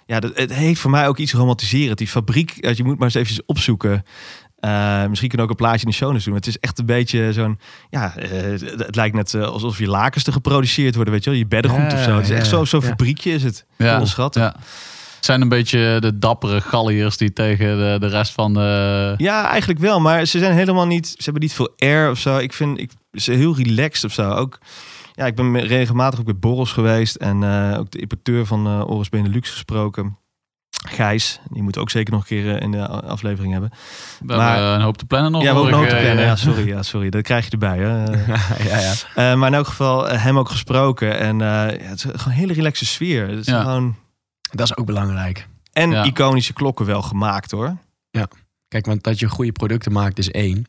Ja, 0.06 0.20
dat, 0.20 0.32
het 0.38 0.54
heeft 0.54 0.80
voor 0.80 0.92
mij 0.92 1.08
ook 1.08 1.18
iets 1.18 1.34
romantiserend. 1.34 1.98
Die 1.98 2.08
fabriek, 2.08 2.52
eh, 2.58 2.74
je 2.74 2.84
moet 2.84 2.96
maar 2.96 3.04
eens 3.06 3.14
eventjes 3.16 3.46
opzoeken. 3.46 4.04
Misschien 5.10 5.30
kunnen 5.30 5.38
we 5.38 5.42
ook 5.44 5.50
een 5.50 5.56
plaatje 5.66 5.86
in 5.86 5.90
de 5.92 5.96
show 5.98 6.24
doen. 6.26 6.36
Het 6.36 6.48
is 6.48 6.60
echt 6.60 6.80
een 6.80 6.86
beetje 6.86 7.34
zo'n... 7.34 7.60
Ja, 7.90 8.14
het, 8.20 8.96
lijkt 8.96 9.16
net 9.16 9.36
alsof 9.36 9.78
je 9.80 9.88
lakens 9.88 10.24
te 10.24 10.32
geproduceerd 10.32 10.96
worden, 10.96 11.14
weet 11.14 11.24
je 11.24 11.30
wel. 11.30 11.40
Je 11.40 11.46
beddengoed 11.48 11.92
Ja, 11.92 11.98
of 11.98 12.04
zo. 12.04 12.16
Het 12.16 12.24
is 12.24 12.30
echt 12.30 12.48
zo- 12.48 12.66
zo'n 12.66 12.82
ja. 12.82 12.88
fabriekje 12.88 13.32
is 13.32 13.44
het. 13.44 13.66
Ja, 13.78 13.94
Onderschat. 13.94 14.36
ja. 14.36 14.56
Het 15.24 15.32
zijn 15.32 15.42
een 15.44 15.50
beetje 15.50 15.98
de 16.00 16.20
dappere 16.20 16.62
galliërs 16.62 17.18
die 17.18 17.34
tegen 17.34 17.78
de, 17.78 17.98
de 18.00 18.08
rest 18.08 18.32
van 18.34 18.54
de... 18.54 19.14
Ja, 19.18 19.50
eigenlijk 19.50 19.80
wel. 19.80 20.00
Maar 20.00 20.26
ze 20.26 20.40
zijn 20.40 20.54
helemaal 20.54 20.86
niet... 20.86 21.08
Ze 21.08 21.24
hebben 21.24 21.42
niet 21.42 21.54
veel 21.54 21.74
air 21.78 22.10
of 22.10 22.20
zo. 22.20 22.38
Ik 22.38 22.54
vind 22.54 22.80
ik, 22.80 22.92
ze 23.12 23.32
heel 23.32 23.56
relaxed 23.56 24.04
of 24.04 24.12
zo. 24.12 24.30
Ook... 24.30 24.60
Ja, 25.14 25.26
ik 25.26 25.36
ben 25.36 25.60
regelmatig 25.60 26.20
ook 26.20 26.26
bij 26.26 26.36
borrels 26.36 26.72
geweest. 26.72 27.16
En 27.16 27.44
eh, 27.44 27.80
ook 27.80 27.92
de 27.92 28.00
importeur 28.00 28.46
van 28.46 28.68
eh 28.68 28.90
Oris 28.90 29.10
Benelux 29.10 29.50
gesproken. 29.50 30.18
Gijs. 30.88 31.40
Die 31.52 31.64
moet 31.64 31.78
ook 31.78 31.90
zeker 31.90 32.14
nog 32.14 32.22
een 32.22 32.28
keer 32.28 32.56
eh, 32.56 32.62
in 32.62 32.72
de 32.72 32.88
aflevering 32.88 33.52
hebben. 33.54 33.72
We 34.20 34.36
Maar- 34.36 34.54
hebben 34.56 34.74
een 34.74 34.82
hoop 34.82 34.98
te 34.98 35.06
plannen 35.06 35.32
nog. 35.32 35.44
ja, 35.44 35.54
we 35.54 35.60
ook 35.60 35.70
nog 35.70 35.84
ik, 35.84 35.90
te 35.90 35.96
plannen. 35.96 36.26
Ja, 36.26 36.36
sorry. 36.36 36.68
Ja, 36.68 36.84
sorry. 36.84 37.10
Dat 37.10 37.22
krijg 37.22 37.46
je 37.46 37.52
erbij. 37.52 37.78
Hè. 37.78 38.04
Ja, 38.70 38.94
ja. 39.16 39.36
Maar 39.36 39.48
in 39.48 39.54
elk 39.56 39.68
geval 39.68 40.08
hem 40.08 40.38
ook 40.40 40.50
gesproken. 40.50 41.20
En 41.20 41.40
ja, 41.40 41.66
het 41.66 41.94
is 41.96 42.02
gewoon 42.02 42.18
een 42.26 42.32
hele 42.32 42.54
relaxe 42.54 42.86
sfeer. 42.86 43.28
Het 43.30 43.40
is 43.40 43.46
Ja. 43.46 43.62
gewoon... 43.62 43.96
Dat 44.56 44.66
is 44.70 44.78
ook 44.78 44.86
belangrijk. 44.86 45.48
En 45.72 45.90
Ja. 45.92 46.04
iconische 46.04 46.54
klokken 46.54 46.86
wel 46.86 47.02
gemaakt 47.02 47.52
hoor. 47.52 47.78
Kijk, 48.68 48.86
want 48.86 49.04
dat 49.04 49.20
je 49.20 49.28
goede 49.30 49.52
producten 49.52 49.92
maakt 49.92 50.18
is 50.18 50.32
één. 50.32 50.66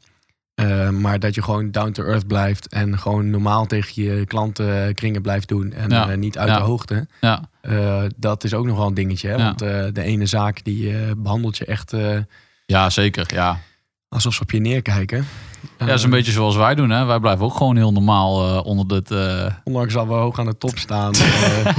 Eh, 0.54 0.88
maar 0.88 1.18
dat 1.18 1.34
je 1.34 1.42
gewoon 1.42 1.70
down 1.70 1.90
to 1.90 2.04
earth 2.04 2.26
blijft 2.26 2.68
en 2.68 2.98
gewoon 2.98 3.30
normaal 3.30 3.66
tegen 3.66 4.02
je 4.02 4.26
klantenkringen 4.26 5.22
blijft 5.22 5.48
doen 5.48 5.72
en 5.72 5.90
Ja. 5.90 6.10
eh, 6.10 6.16
niet 6.16 6.38
uit 6.38 6.48
Ja. 6.48 6.56
de 6.56 6.62
hoogte. 6.62 7.06
Ja, 7.20 7.48
Eh, 7.60 8.02
dat 8.16 8.44
is 8.44 8.54
ook 8.54 8.66
nog 8.66 8.76
wel 8.76 8.86
een 8.86 8.94
dingetje. 8.94 9.28
Hè? 9.28 9.34
Ja. 9.34 9.44
Want 9.44 9.62
eh, 9.62 9.84
de 9.92 10.02
ene 10.02 10.26
zaak 10.26 10.64
die 10.64 10.98
eh, 10.98 11.10
behandelt 11.16 11.56
je 11.56 11.64
echt 11.64 11.92
eh, 11.92 12.18
ja, 12.66 12.90
zeker. 12.90 13.34
Ja. 13.34 13.58
alsof 14.08 14.34
ze 14.34 14.42
op 14.42 14.50
je 14.50 14.60
neerkijken. 14.60 15.26
Ja, 15.78 15.86
dat 15.86 15.94
is 15.98 16.02
een 16.04 16.10
beetje 16.10 16.32
zoals 16.32 16.56
wij 16.56 16.74
doen. 16.74 16.90
Hè. 16.90 17.04
Wij 17.04 17.18
blijven 17.18 17.44
ook 17.44 17.56
gewoon 17.56 17.76
heel 17.76 17.92
normaal 17.92 18.48
eh, 18.56 18.64
onder 18.66 18.88
dit... 18.88 19.10
eh, 19.10 19.46
Ondanks 19.64 19.94
dat 19.94 20.06
we 20.06 20.12
hoog 20.12 20.38
aan 20.38 20.46
de 20.46 20.58
top 20.58 20.78
staan, 20.78 21.12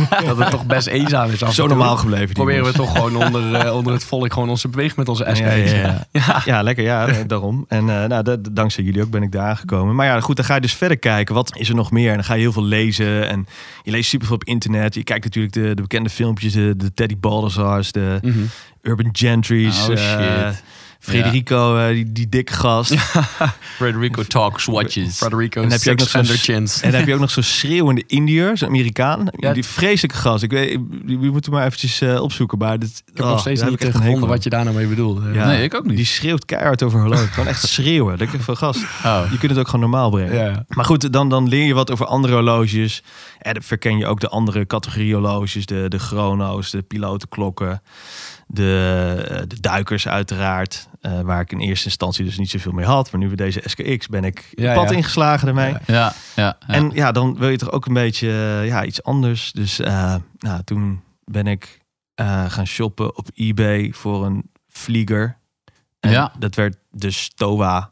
eh, 0.09 0.25
dat 0.25 0.37
het 0.37 0.49
toch 0.49 0.65
best 0.65 0.87
eenzaam 0.87 1.29
is. 1.29 1.43
af 1.43 1.53
Zo 1.53 1.67
normaal 1.67 1.97
gebleven. 1.97 2.25
die 2.25 2.33
Proberen 2.35 2.65
we 2.65 2.71
toch 2.71 2.91
gewoon 2.91 3.15
onder, 3.25 3.73
onder 3.73 3.93
het 3.93 4.03
volk 4.03 4.33
gewoon 4.33 4.49
onze 4.49 4.67
beweeg 4.69 4.95
met 4.95 5.09
onze 5.09 5.23
SK's. 5.33 5.39
Ja, 5.39 5.51
ja, 5.51 6.05
ja. 6.11 6.41
Ja, 6.45 6.61
lekker. 6.61 6.83
Ja, 6.83 7.07
daarom. 7.27 7.65
En 7.67 7.89
eh, 8.01 8.05
nou, 8.07 8.23
da- 8.23 8.37
dankzij 8.51 8.83
jullie 8.83 9.01
ook 9.01 9.09
ben 9.09 9.23
ik 9.23 9.31
daar 9.31 9.49
aangekomen. 9.49 9.95
Maar 9.95 10.05
ja, 10.05 10.19
goed, 10.19 10.35
dan 10.35 10.45
ga 10.45 10.55
je 10.55 10.61
dus 10.61 10.73
verder 10.73 10.97
kijken. 10.97 11.35
Wat 11.35 11.57
is 11.57 11.69
er 11.69 11.75
nog 11.75 11.91
meer? 11.91 12.09
En 12.09 12.15
dan 12.15 12.23
ga 12.23 12.33
je 12.33 12.39
heel 12.41 12.51
veel 12.51 12.63
lezen. 12.63 13.29
En 13.29 13.47
je 13.83 13.91
leest 13.91 14.09
superveel 14.09 14.35
op 14.35 14.43
internet. 14.43 14.93
Je 14.95 15.03
kijkt 15.03 15.23
natuurlijk 15.23 15.53
de, 15.53 15.61
de 15.75 15.81
bekende 15.81 16.09
filmpjes. 16.09 16.53
De, 16.53 16.73
de 16.77 16.93
Teddy 16.93 17.17
Baldassars, 17.19 17.91
de 17.91 18.19
Mhm. 18.21 18.37
Urban 18.81 19.09
Gentry's. 19.11 19.87
Oh, 19.89 19.95
shit. 19.95 20.63
Frederico, 21.05 21.77
eh, 21.77 21.88
die, 21.88 22.12
die 22.12 22.29
dikke 22.29 22.53
gast. 22.53 22.93
Frederico 23.77 24.24
Talks 24.24 24.65
Watches. 24.65 25.17
Frederico 25.17 25.62
En 25.62 25.71
heb 25.71 25.81
je 25.81 25.91
ook 25.91 25.97
nog 25.97 26.09
Six 26.09 26.12
zo'n- 26.12 26.21
Under 26.21 26.38
Chins. 26.38 26.81
En 26.81 26.89
dan 26.89 27.00
heb 27.00 27.07
je 27.07 27.13
ook 27.13 27.19
nog 27.19 27.31
zo'n 27.31 27.43
schreeuwende 27.43 28.03
Indiër, 28.07 28.57
zo'n 28.57 28.67
Amerikaan. 28.67 29.27
Ja. 29.38 29.53
Die 29.53 29.63
vreselijke 29.63 30.17
gast. 30.17 30.43
Ik 30.43 30.51
weet, 30.51 30.69
die, 31.05 31.19
die 31.19 31.31
moeten 31.31 31.51
maar 31.51 31.65
eventjes 31.65 32.01
eh, 32.01 32.21
opzoeken. 32.21 32.57
Maar 32.57 32.79
dit, 32.79 33.03
Ik 33.05 33.17
heb 33.17 33.25
nog 33.25 33.39
steeds 33.39 33.62
niet 33.63 33.83
gevonden 33.85 34.29
wat 34.29 34.43
je 34.43 34.50
daar 34.50 34.63
nou 34.63 34.75
mee 34.75 34.88
bedoelt. 34.88 35.21
Ja. 35.33 35.45
Nee, 35.47 35.63
ik 35.63 35.74
ook 35.75 35.85
niet. 35.85 35.95
Die 35.97 36.05
schreeuwt 36.05 36.45
keihard 36.45 36.83
over 36.83 37.00
horloge. 37.00 37.27
Gewoon 37.27 37.47
echt 37.50 37.67
schreeuwen. 37.75 38.17
Dat 38.17 38.33
ik 38.33 38.41
van 38.41 38.57
gast. 38.57 38.81
Oh. 39.05 39.21
Je 39.31 39.38
kunt 39.38 39.51
het 39.51 39.59
ook 39.59 39.65
gewoon 39.65 39.81
normaal 39.89 40.09
brengen. 40.09 40.65
Maar 40.69 40.85
goed, 40.85 41.13
dan, 41.13 41.29
dan 41.29 41.47
leer 41.47 41.65
je 41.65 41.74
wat 41.74 41.91
over 41.91 42.05
andere 42.05 42.33
horloges. 42.33 43.03
En 43.45 43.63
verken 43.63 43.97
je 43.97 44.05
ook 44.05 44.19
de 44.19 44.29
andere 44.29 44.65
categorie 44.65 45.13
horloges. 45.13 45.65
De, 45.65 45.85
de 45.87 45.99
chrono's, 45.99 46.69
de 46.71 46.81
pilotenklokken. 46.81 47.81
De, 48.47 49.25
eh, 49.29 49.37
de 49.48 49.59
duikers 49.59 50.07
uiteraard. 50.07 50.87
eh, 51.01 51.22
waar 51.22 51.41
ik 51.41 51.51
in 51.51 51.59
eerste 51.59 51.85
instantie 51.85 52.25
dus 52.25 52.37
niet 52.37 52.50
zoveel 52.50 52.72
mee 52.72 52.85
had. 52.85 53.11
Maar 53.11 53.22
nu 53.22 53.27
bij 53.27 53.35
deze 53.35 53.61
SKX 53.65 54.07
ben 54.07 54.24
ik 54.24 54.48
Ja, 54.51 54.74
pad 54.74 54.89
ja. 54.89 54.96
ingeslagen 54.96 55.48
ermee. 55.48 55.72
Ja. 55.72 55.79
Ja, 55.85 56.13
ja. 56.35 56.57
En 56.67 56.91
ja, 56.93 57.11
dan 57.11 57.37
wil 57.37 57.50
je 57.50 57.57
toch 57.57 57.72
ook 57.72 57.85
een 57.85 57.93
beetje 57.93 58.27
eh, 58.29 58.67
ja, 58.67 58.83
iets 58.85 59.03
anders. 59.03 59.51
Dus 59.51 59.77
nou, 60.37 60.63
toen 60.63 61.01
ben 61.24 61.48
ik 61.48 61.79
gaan 62.48 62.67
shoppen 62.67 63.17
op 63.17 63.27
eBay 63.33 63.91
voor 63.93 64.25
een 64.25 64.51
vlieger. 64.70 65.37
En 66.00 66.11
Ja. 66.11 66.31
dat 66.39 66.55
werd 66.55 66.77
de 66.91 67.11
Stowa 67.11 67.91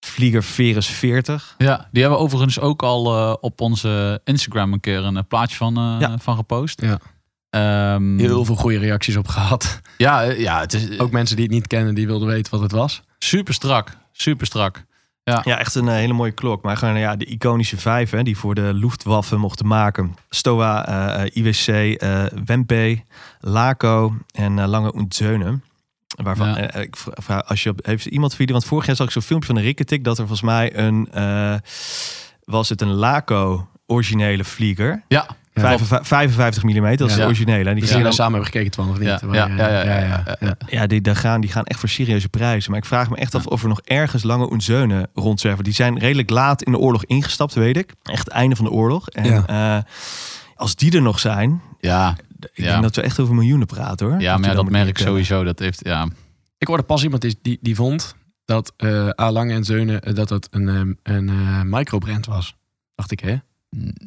Vlieger 0.00 0.42
Verus 0.42 0.86
40. 0.86 1.54
Ja, 1.58 1.88
die 1.90 2.00
hebben 2.02 2.18
we 2.20 2.24
overigens 2.24 2.60
ook 2.60 2.82
al 2.82 3.16
eh, 3.16 3.34
op 3.40 3.60
onze 3.60 4.20
Instagram 4.24 4.72
een 4.72 4.80
keer 4.80 5.04
een 5.04 5.16
eh, 5.16 5.22
plaatje 5.28 5.56
van, 5.56 5.76
eh, 5.76 5.96
Ja. 6.00 6.18
van 6.18 6.36
gepost. 6.36 6.80
Ja. 6.82 6.98
Ehm, 7.50 8.18
Heel 8.18 8.44
veel 8.44 8.54
goede 8.54 8.78
reacties 8.78 9.16
op 9.16 9.28
gehad. 9.28 9.80
ja, 9.96 10.20
ja, 10.20 10.60
het 10.60 10.72
is 10.72 10.98
Ook 10.98 11.10
mensen 11.10 11.36
die 11.36 11.44
het 11.44 11.54
niet 11.54 11.66
kennen, 11.66 11.94
die 11.94 12.06
wilden 12.06 12.28
weten 12.28 12.52
wat 12.52 12.60
het 12.60 12.72
was. 12.72 13.02
super 13.18 13.54
strak. 13.54 13.96
Super 14.12 14.46
strak. 14.46 14.86
Ja, 15.44 15.58
echt 15.58 15.74
een 15.74 15.88
hele 15.88 16.12
mooie 16.12 16.30
klok. 16.32 16.62
Maar 16.62 16.76
gewoon 16.76 16.98
ja, 16.98 17.16
de 17.16 17.24
iconische 17.24 17.76
vijf 17.76 18.10
hè, 18.10 18.22
die 18.22 18.36
voor 18.38 18.54
de 18.54 18.70
Luftwaffe 18.74 19.36
mochten 19.36 19.66
maken. 19.66 20.14
Stowa, 20.30 20.86
eh, 20.86 21.22
eh, 21.24 21.30
IWC, 21.36 21.66
eh 22.00 22.24
Wempe, 22.44 23.02
Laco 23.40 24.14
en 24.32 24.66
Lange 24.68 24.92
und 24.92 25.14
Zeunen. 25.14 25.62
Waarvan, 26.22 26.48
Ja. 26.48 26.56
eh, 26.56 26.82
ik 26.82 26.96
vra- 26.96 27.12
vraag, 27.14 27.44
als 27.44 27.62
je 27.62 27.70
op, 27.70 27.86
heeft 27.86 28.06
iemand 28.06 28.30
voor 28.30 28.38
jullie, 28.40 28.54
want 28.54 28.66
vorig 28.66 28.86
jaar 28.86 28.96
zag 28.96 29.06
ik 29.06 29.12
zo'n 29.12 29.22
filmpje 29.22 29.46
van 29.46 29.56
de 29.56 29.62
Rikketik 29.62 30.04
dat 30.04 30.18
er 30.18 30.26
volgens 30.26 30.48
mij 30.50 30.76
een, 30.76 31.08
eh, 31.12 31.54
was 32.44 32.68
het 32.68 32.80
een 32.80 32.92
Laco 32.92 33.68
originele 33.86 34.44
vlieger. 34.44 35.02
Ja, 35.08 35.26
Ja. 35.52 35.64
55, 35.64 36.06
55 36.08 36.62
mm, 36.62 36.96
dat 36.96 37.08
is 37.08 37.14
Ja. 37.14 37.20
de 37.20 37.26
originele. 37.26 37.68
En 37.70 37.74
die 37.76 37.86
gaan 37.86 37.96
we 37.96 38.02
dan, 38.02 38.12
samen 38.12 38.32
hebben 38.32 38.50
gekeken, 38.52 38.70
Twan, 38.70 38.90
of 38.90 38.98
niet? 38.98 39.08
Ja, 39.08 39.18
Waar 39.22 39.34
ja, 39.36 39.46
je- 39.46 39.54
ja, 39.56 39.68
ja, 39.68 39.82
ja, 39.82 40.22
ja, 40.26 40.36
ja. 40.40 40.56
ja, 40.66 40.86
die, 40.86 41.00
daar 41.00 41.16
gaan, 41.16 41.40
die 41.40 41.50
gaan 41.50 41.64
echt 41.64 41.80
voor 41.80 41.88
serieuze 41.88 42.28
prijzen. 42.28 42.70
Maar 42.70 42.80
ik 42.80 42.86
vraag 42.86 43.10
me 43.10 43.16
echt 43.16 43.34
af 43.34 43.46
of 43.46 43.62
er 43.62 43.68
nog 43.68 43.80
ergens 43.84 44.22
lange 44.22 44.52
Unzeunen 44.52 45.08
rondzwerven. 45.14 45.64
Die 45.64 45.72
zijn 45.72 45.98
redelijk 45.98 46.30
laat 46.30 46.62
in 46.62 46.72
de 46.72 46.78
oorlog 46.78 47.04
ingestapt, 47.04 47.54
weet 47.54 47.76
ik. 47.76 47.94
Echt 48.02 48.24
het 48.24 48.28
einde 48.28 48.56
van 48.56 48.64
de 48.64 48.70
oorlog. 48.70 49.08
En 49.08 49.24
Ja. 49.24 49.46
eh, 49.76 49.82
als 50.54 50.76
die 50.76 50.92
er 50.94 51.02
nog 51.02 51.18
zijn, 51.18 51.60
ja, 51.80 52.16
ik 52.38 52.50
Ja. 52.54 52.70
denk 52.70 52.82
dat 52.82 52.96
we 52.96 53.02
echt 53.02 53.20
over 53.20 53.34
miljoenen 53.34 53.66
praten 53.66 54.06
hoor. 54.06 54.20
ja 54.20 54.36
maar 54.36 54.48
ja, 54.48 54.54
dat 54.54 54.70
merk 54.70 54.88
ik 54.88 54.98
sowieso. 54.98 55.44
Dat 55.44 55.58
heeft, 55.58 55.84
ja. 55.84 56.08
Ik 56.58 56.66
hoorde 56.66 56.82
pas 56.82 57.02
iemand 57.02 57.22
die, 57.22 57.38
die, 57.42 57.58
die 57.60 57.74
vond 57.74 58.14
dat 58.44 58.72
eh 58.76 59.08
A. 59.20 59.32
Lange 59.32 59.52
en 59.52 59.64
Zeunen 59.64 60.00
eh, 60.02 60.14
dat 60.14 60.28
het 60.28 60.48
een, 60.50 60.68
ehm, 60.68 60.92
een 61.02 61.28
eh, 61.28 61.62
microbrand 61.64 62.26
was. 62.26 62.56
Dacht 62.94 63.10
ik, 63.10 63.20
hè? 63.20 63.36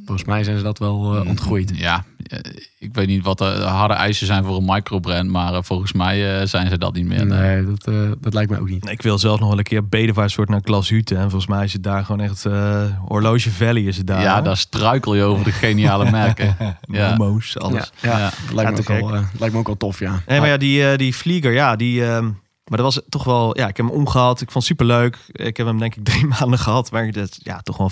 Volgens 0.05 0.27
mij 0.27 0.43
zijn 0.43 0.57
ze 0.57 0.63
dat 0.63 0.79
wel 0.79 1.15
eh, 1.15 1.27
ontgroeid. 1.27 1.71
Ja, 1.75 2.03
eh, 2.23 2.39
ik 2.79 2.93
weet 2.93 3.07
niet 3.07 3.23
wat 3.23 3.37
de 3.37 3.43
harde 3.45 3.93
eisen 3.93 4.27
zijn 4.27 4.43
voor 4.43 4.57
een 4.57 4.65
microbrand, 4.65 5.29
maar 5.29 5.53
eh, 5.53 5.59
volgens 5.63 5.93
mij 5.93 6.45
zijn 6.47 6.69
ze 6.69 6.77
dat 6.77 6.93
niet 6.93 7.05
meer. 7.05 7.25
Nee, 7.25 7.65
dat, 7.65 7.87
eh, 7.87 8.11
dat 8.21 8.33
lijkt 8.33 8.49
mij 8.49 8.59
ook 8.59 8.69
niet. 8.69 8.89
Ik 8.89 9.01
wil 9.01 9.17
zelf 9.19 9.39
nog 9.39 9.49
wel 9.49 9.57
een 9.57 9.63
keer 9.63 9.87
bedevaarts 9.87 10.33
soort 10.33 10.49
naar 10.49 10.61
Klas 10.61 10.89
Hute. 10.89 11.15
En 11.15 11.21
volgens 11.21 11.47
mij 11.47 11.63
is 11.63 11.73
het 11.73 11.83
daar 11.83 12.05
gewoon 12.05 12.21
echt 12.21 12.45
eh, 12.45 12.83
Horloge 13.07 13.51
Valley 13.51 13.81
is 13.81 13.97
het 13.97 14.07
daar. 14.07 14.21
ja, 14.21 14.41
daar 14.41 14.57
struikel 14.57 15.15
je 15.15 15.23
over 15.23 15.45
de 15.45 15.51
geniale 15.51 16.11
merken. 16.11 16.55
ja. 16.91 17.15
Momo's, 17.15 17.57
alles. 17.57 17.91
Ja, 18.01 18.09
ja, 18.11 18.17
Ja. 18.19 18.29
Dat 18.45 18.53
lijkt 18.55 18.71
me, 18.71 18.77
ook 18.79 19.09
wel, 19.09 19.15
eh, 19.15 19.23
lijkt 19.39 19.53
me 19.53 19.59
ook 19.59 19.67
wel 19.67 19.77
tof, 19.77 19.99
ja. 19.99 20.21
Nee, 20.27 20.39
maar 20.39 20.49
ja, 20.49 20.57
die, 20.57 20.89
eh, 20.91 20.97
die 20.97 21.15
vlieger, 21.15 21.51
ja, 21.53 21.75
die... 21.75 22.05
ehm, 22.05 22.25
maar 22.69 22.79
dat 22.79 22.93
was 22.93 23.01
toch 23.09 23.23
wel... 23.23 23.57
Ja, 23.57 23.67
ik 23.67 23.77
heb 23.77 23.85
hem 23.85 23.95
omgehad. 23.95 24.41
Ik 24.41 24.51
vond 24.51 24.67
het 24.67 24.77
superleuk. 24.77 25.17
Ik 25.31 25.57
heb 25.57 25.67
hem 25.67 25.79
denk 25.79 25.95
ik 25.95 26.03
drie 26.05 26.25
maanden 26.39 26.59
gehad. 26.59 26.91
Maar 26.91 27.11
dat 27.11 27.39
ja, 27.43 27.59
toch 27.61 27.77
wel 27.77 27.85
een 27.85 27.91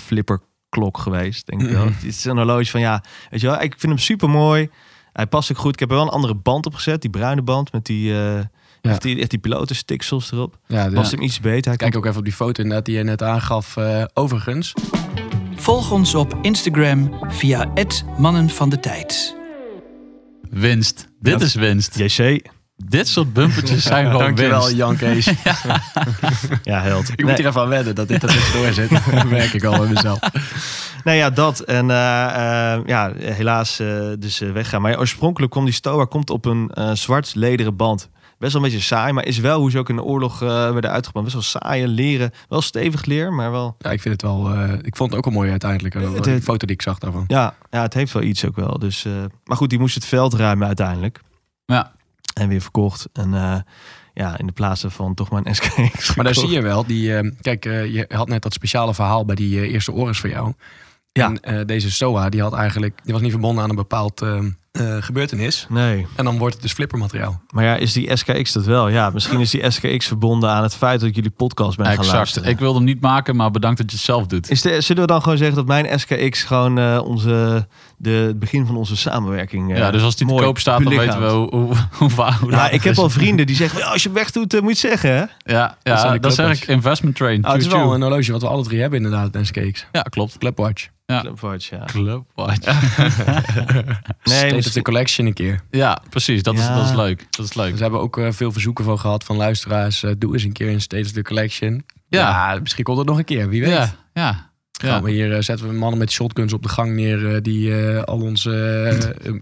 flipperklok 0.70 0.98
geweest, 0.98 1.46
denk 1.46 1.62
ik 1.62 1.68
wel. 1.70 1.84
Mhm. 1.84 1.94
Het 1.94 2.04
is 2.04 2.24
een 2.24 2.36
horloge 2.36 2.70
van, 2.70 2.80
ja, 2.80 3.02
weet 3.30 3.40
je 3.40 3.46
wel, 3.46 3.60
ik 3.60 3.70
vind 3.78 3.92
hem 3.92 3.98
super 3.98 4.30
mooi. 4.30 4.70
Hij 5.12 5.26
past 5.26 5.50
ook 5.50 5.58
goed. 5.58 5.72
Ik 5.72 5.78
heb 5.78 5.88
er 5.90 5.94
wel 5.96 6.04
een 6.04 6.10
andere 6.12 6.34
band 6.34 6.66
op 6.66 6.74
gezet. 6.74 7.00
Die 7.00 7.10
bruine 7.10 7.42
band 7.42 7.72
met 7.72 7.84
die... 7.84 8.12
eh 8.12 8.38
echt 8.80 9.02
die, 9.02 9.18
echt 9.20 9.30
die 9.30 9.38
pilotenstiksels 9.38 10.32
erop. 10.32 10.58
ja 10.66 10.88
de- 10.88 10.94
Past 10.94 11.10
hem 11.10 11.22
iets 11.22 11.40
beter. 11.40 11.68
Hij 11.68 11.76
Kijk 11.76 11.96
ook 11.96 12.06
even 12.06 12.18
op 12.18 12.24
die 12.24 12.32
foto 12.32 12.62
inderdaad 12.62 12.84
die 12.86 12.96
je 12.96 13.02
net 13.02 13.22
aangaf. 13.22 13.76
eh, 13.76 14.04
overigens, 14.14 14.72
Volg 15.54 15.90
ons 15.90 16.14
op 16.14 16.38
Instagram 16.42 17.10
via 17.28 17.70
het 17.74 18.04
Mannen 18.18 18.48
van 18.48 18.68
de 18.68 18.80
Tijd. 18.80 19.36
Winst. 20.50 21.08
Dit 21.20 21.38
Ja. 21.40 21.44
is 21.46 21.54
winst. 21.54 21.98
JC, 21.98 22.46
Dit 22.88 23.08
soort 23.08 23.32
bumpertjes 23.32 23.82
zijn 23.82 24.06
gewoon 24.06 24.22
dankjewel 24.22 24.60
winst. 24.60 24.76
Jan 24.76 24.96
Kees. 24.96 25.24
ja, 26.62 26.80
held. 26.82 27.08
Ik 27.12 27.24
moet 27.24 27.36
hier 27.36 27.46
even 27.46 27.60
aan 27.60 27.68
wedden 27.68 27.94
dat 27.94 28.08
dit 28.08 28.22
er 28.22 28.28
tussendoor 28.28 28.72
zit. 28.72 28.90
Dat 29.14 29.24
merk 29.30 29.52
ik 29.52 29.64
al 29.64 29.78
bij 29.78 29.88
mezelf. 29.88 30.18
nou 31.04 31.16
ja, 31.16 31.30
dat. 31.30 31.60
En 31.60 31.90
eh, 31.90 32.74
eh, 32.74 32.80
ja, 32.86 33.12
helaas 33.18 33.78
eh, 33.80 33.96
dus 34.18 34.38
weggaan. 34.38 34.82
Maar 34.82 34.98
oorspronkelijk 34.98 35.52
kwam 35.52 35.64
die 35.64 35.74
Stoa 35.74 36.04
komt 36.04 36.30
op 36.30 36.44
een 36.44 36.70
eh, 36.74 36.90
zwart 36.92 37.34
lederen 37.34 37.76
band. 37.76 38.08
Best 38.38 38.52
wel 38.52 38.62
een 38.64 38.70
beetje 38.70 38.84
saai, 38.84 39.12
maar 39.12 39.24
is 39.26 39.38
wel 39.38 39.60
hoe 39.60 39.70
ze 39.70 39.78
ook 39.78 39.88
in 39.88 39.96
de 39.96 40.02
oorlog 40.02 40.42
eh, 40.42 40.48
werden 40.48 40.90
uitgebrand. 40.90 41.26
Best 41.32 41.52
wel 41.52 41.62
saaie 41.62 41.88
leren. 41.88 42.30
Wel 42.48 42.62
stevig 42.62 43.04
leer, 43.04 43.32
maar 43.32 43.50
wel... 43.50 43.74
Ja, 43.78 43.90
ik 43.90 44.00
vind 44.00 44.14
het 44.22 44.22
wel. 44.30 44.50
eh, 44.54 44.72
ik 44.82 44.96
vond 44.96 45.10
het 45.10 45.18
ook 45.18 45.24
wel 45.24 45.34
mooi 45.34 45.50
uiteindelijk. 45.50 45.94
Het- 45.94 46.26
het- 46.26 46.42
foto 46.42 46.66
die 46.66 46.74
ik 46.76 46.82
zag 46.82 46.98
daarvan. 46.98 47.24
Ja, 47.26 47.54
ja, 47.70 47.82
het 47.82 47.94
heeft 47.94 48.12
wel 48.12 48.22
iets 48.22 48.44
ook 48.46 48.56
wel. 48.56 48.78
Dus, 48.78 49.04
eh, 49.04 49.12
maar 49.44 49.56
goed, 49.56 49.70
die 49.70 49.78
moest 49.78 49.94
het 49.94 50.04
veld 50.06 50.34
ruimen 50.34 50.66
uiteindelijk. 50.66 51.20
Ja. 51.66 51.92
En 52.40 52.48
weer 52.48 52.60
verkocht. 52.60 53.08
En 53.12 53.34
eh, 53.34 53.58
ja, 54.14 54.38
in 54.38 54.46
de 54.46 54.52
plaats 54.52 54.84
van 54.88 55.14
toch 55.14 55.30
maar 55.30 55.42
een 55.44 55.54
SKX 55.54 56.14
Maar 56.14 56.24
daar 56.24 56.34
zie 56.34 56.48
je 56.48 56.60
wel, 56.60 56.86
die, 56.86 57.16
eh, 57.16 57.30
kijk, 57.40 57.64
eh, 57.64 57.94
je 57.94 58.04
had 58.08 58.28
net 58.28 58.42
dat 58.42 58.52
speciale 58.52 58.94
verhaal 58.94 59.24
bij 59.24 59.34
die 59.34 59.60
eh, 59.60 59.72
eerste 59.72 59.92
Oris 59.92 60.18
voor 60.18 60.30
jou. 60.30 60.52
Ja. 61.12 61.32
En 61.40 61.66
deze 61.66 61.90
SOA, 61.90 62.28
die 62.28 62.40
had 62.40 62.52
eigenlijk, 62.52 63.00
die 63.04 63.12
was 63.12 63.22
niet 63.22 63.30
verbonden 63.30 63.62
aan 63.62 63.70
een 63.70 63.76
bepaald 63.76 64.24
eh, 64.70 64.96
eh, 64.96 65.02
gebeurtenis. 65.02 65.66
Nee, 65.68 66.06
En 66.16 66.24
dan 66.24 66.38
wordt 66.38 66.54
het 66.54 66.62
dus 66.62 66.72
flippermateriaal. 66.72 67.40
maar 67.54 67.64
ja, 67.64 67.76
is 67.76 67.92
die 67.92 68.16
SKX 68.16 68.52
dat 68.52 68.64
wel? 68.64 68.88
Ja, 68.88 69.10
misschien 69.10 69.40
is 69.40 69.50
die 69.50 69.70
SKX 69.70 70.06
verbonden 70.06 70.50
aan 70.50 70.62
het 70.62 70.74
feit 70.74 71.00
dat 71.00 71.14
jullie 71.14 71.30
podcast 71.30 71.76
ben 71.76 71.86
gaan 71.86 71.94
exact. 71.94 72.14
luisteren. 72.16 72.48
Ik 72.48 72.58
wilde 72.58 72.76
hem 72.76 72.84
niet 72.86 73.00
maken, 73.00 73.36
maar 73.36 73.50
bedankt 73.50 73.78
dat 73.78 73.90
je 73.90 73.96
het 73.96 74.04
zelf 74.04 74.26
doet. 74.26 74.50
Is 74.50 74.62
de, 74.62 74.80
zullen 74.80 75.02
we 75.02 75.08
dan 75.08 75.22
gewoon 75.22 75.38
zeggen 75.38 75.56
dat 75.56 75.66
mijn 75.66 75.98
SKX 76.00 76.42
gewoon 76.42 76.78
eh, 76.78 77.00
onze, 77.04 77.66
de, 77.96 78.10
het 78.10 78.38
begin 78.38 78.66
van 78.66 78.76
onze 78.76 78.96
samenwerking 78.96 79.72
eh, 79.72 79.78
ja, 79.78 79.90
dus 79.90 80.02
als 80.02 80.16
die 80.16 80.26
te 80.26 80.34
koop 80.34 80.58
staat, 80.58 80.82
dan 80.84 80.96
weten 80.96 81.20
we 81.20 81.28
hoe, 81.28 81.48
hoe, 81.54 81.74
hoe, 81.92 82.10
va- 82.10 82.32
hoe 82.40 82.50
Ja, 82.50 82.70
ik 82.70 82.82
heb 82.82 82.98
al 82.98 83.10
vrienden 83.10 83.46
die 83.46 83.56
zeggen, 83.56 83.78
"Ja, 83.78 83.86
als 83.86 84.02
je 84.02 84.08
hem 84.08 84.18
wegdoet, 84.18 84.54
eh, 84.54 84.60
moet 84.60 84.80
je 84.80 84.88
het 84.88 85.00
zeggen, 85.00 85.18
hè? 85.44 85.52
Ja, 85.56 85.66
Dat 85.82 86.00
ja 86.02 86.18
dat 86.18 86.34
zeg 86.34 86.62
ik. 86.62 86.68
Investment 86.68 87.16
train. 87.16 87.44
Ah, 87.44 87.52
het 87.52 87.60
is 87.62 87.66
wel 87.68 87.94
een 87.94 88.02
horloge 88.02 88.32
wat 88.32 88.40
we 88.42 88.48
alle 88.48 88.62
drie 88.62 88.80
hebben 88.80 89.02
inderdaad, 89.04 89.34
een 89.34 89.46
SKX. 89.46 89.86
Ja, 89.92 90.02
klopt. 90.02 90.38
Clubwatch. 90.38 90.88
Ja. 91.10 91.20
Clubwatch, 91.20 91.70
ja. 91.70 91.84
Clubwatch. 91.84 92.66
Nee, 94.24 94.38
State 94.38 94.56
of 94.56 94.62
the 94.72 94.82
Collection 94.82 95.26
een 95.26 95.32
keer. 95.32 95.60
Ja, 95.70 96.02
precies. 96.10 96.42
Dat, 96.42 96.54
is, 96.54 96.60
Ja. 96.60 96.74
dat 96.76 96.84
is 96.84 96.94
leuk. 96.94 97.26
Dat 97.30 97.46
is 97.46 97.54
leuk. 97.54 97.66
Dus 97.68 97.76
we 97.76 97.82
hebben 97.82 98.00
ook 98.00 98.18
eh, 98.18 98.28
veel 98.32 98.52
verzoeken 98.52 98.84
van 98.84 98.98
gehad 98.98 99.24
van 99.24 99.36
luisteraars. 99.36 100.02
eh, 100.02 100.10
doe 100.18 100.32
eens 100.32 100.42
een 100.42 100.52
keer 100.52 100.68
een 100.68 100.80
State 100.80 101.02
of 101.04 101.10
the 101.12 101.22
Collection. 101.22 101.84
Ja. 102.08 102.52
Ja, 102.52 102.60
misschien 102.60 102.84
komt 102.84 102.98
het 102.98 103.06
nog 103.06 103.18
een 103.18 103.24
keer, 103.24 103.48
wie 103.48 103.60
weet. 103.60 103.70
Ja, 103.72 103.90
ja. 104.14 104.49
Gaan 104.88 105.02
we 105.02 105.10
hier 105.10 105.34
eh, 105.36 105.42
zetten 105.42 105.68
we 105.68 105.74
mannen 105.74 105.98
met 105.98 106.10
shotguns 106.10 106.52
op 106.52 106.62
de 106.62 106.68
gang 106.68 106.94
neer 106.94 107.34
eh, 107.34 107.42
die 107.42 107.74
eh, 107.80 108.02
al 108.02 108.20
onze 108.20 108.50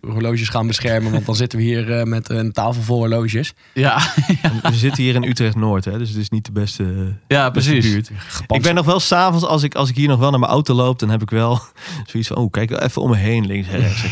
horloges 0.12 0.48
gaan 0.48 0.66
beschermen. 0.66 1.12
Want 1.12 1.26
dan 1.26 1.36
zitten 1.36 1.58
we 1.58 1.64
hier 1.64 1.92
eh, 1.98 2.04
met 2.04 2.30
een 2.30 2.52
tafel 2.52 2.82
vol 2.82 2.98
horloges. 2.98 3.52
Ja, 3.74 3.98
We 4.62 4.74
zitten 4.74 5.02
hier 5.02 5.14
in 5.14 5.22
Utrecht-Noord, 5.24 5.84
hè, 5.84 5.98
dus 5.98 6.08
het 6.08 6.18
is 6.18 6.28
niet 6.28 6.44
de 6.44 6.52
beste, 6.52 7.14
ja 7.28 7.50
beste 7.50 7.70
precies. 7.70 7.92
buurt. 7.92 8.10
Ik 8.46 8.62
ben 8.62 8.74
nog 8.74 8.86
wel 8.86 9.00
s'avonds, 9.00 9.44
als 9.44 9.62
ik, 9.62 9.74
als 9.74 9.88
ik 9.88 9.96
hier 9.96 10.08
nog 10.08 10.18
wel 10.18 10.30
naar 10.30 10.40
mijn 10.40 10.52
auto 10.52 10.74
loop, 10.74 10.98
dan 10.98 11.10
heb 11.10 11.22
ik 11.22 11.30
wel 11.30 11.60
zoiets 12.10 12.28
van, 12.28 12.36
oh, 12.36 12.50
kijk 12.50 12.70
even 12.82 13.02
om 13.02 13.10
me 13.10 13.16
heen, 13.16 13.46
links 13.46 13.68
en 13.68 13.78
rechts. 13.80 14.04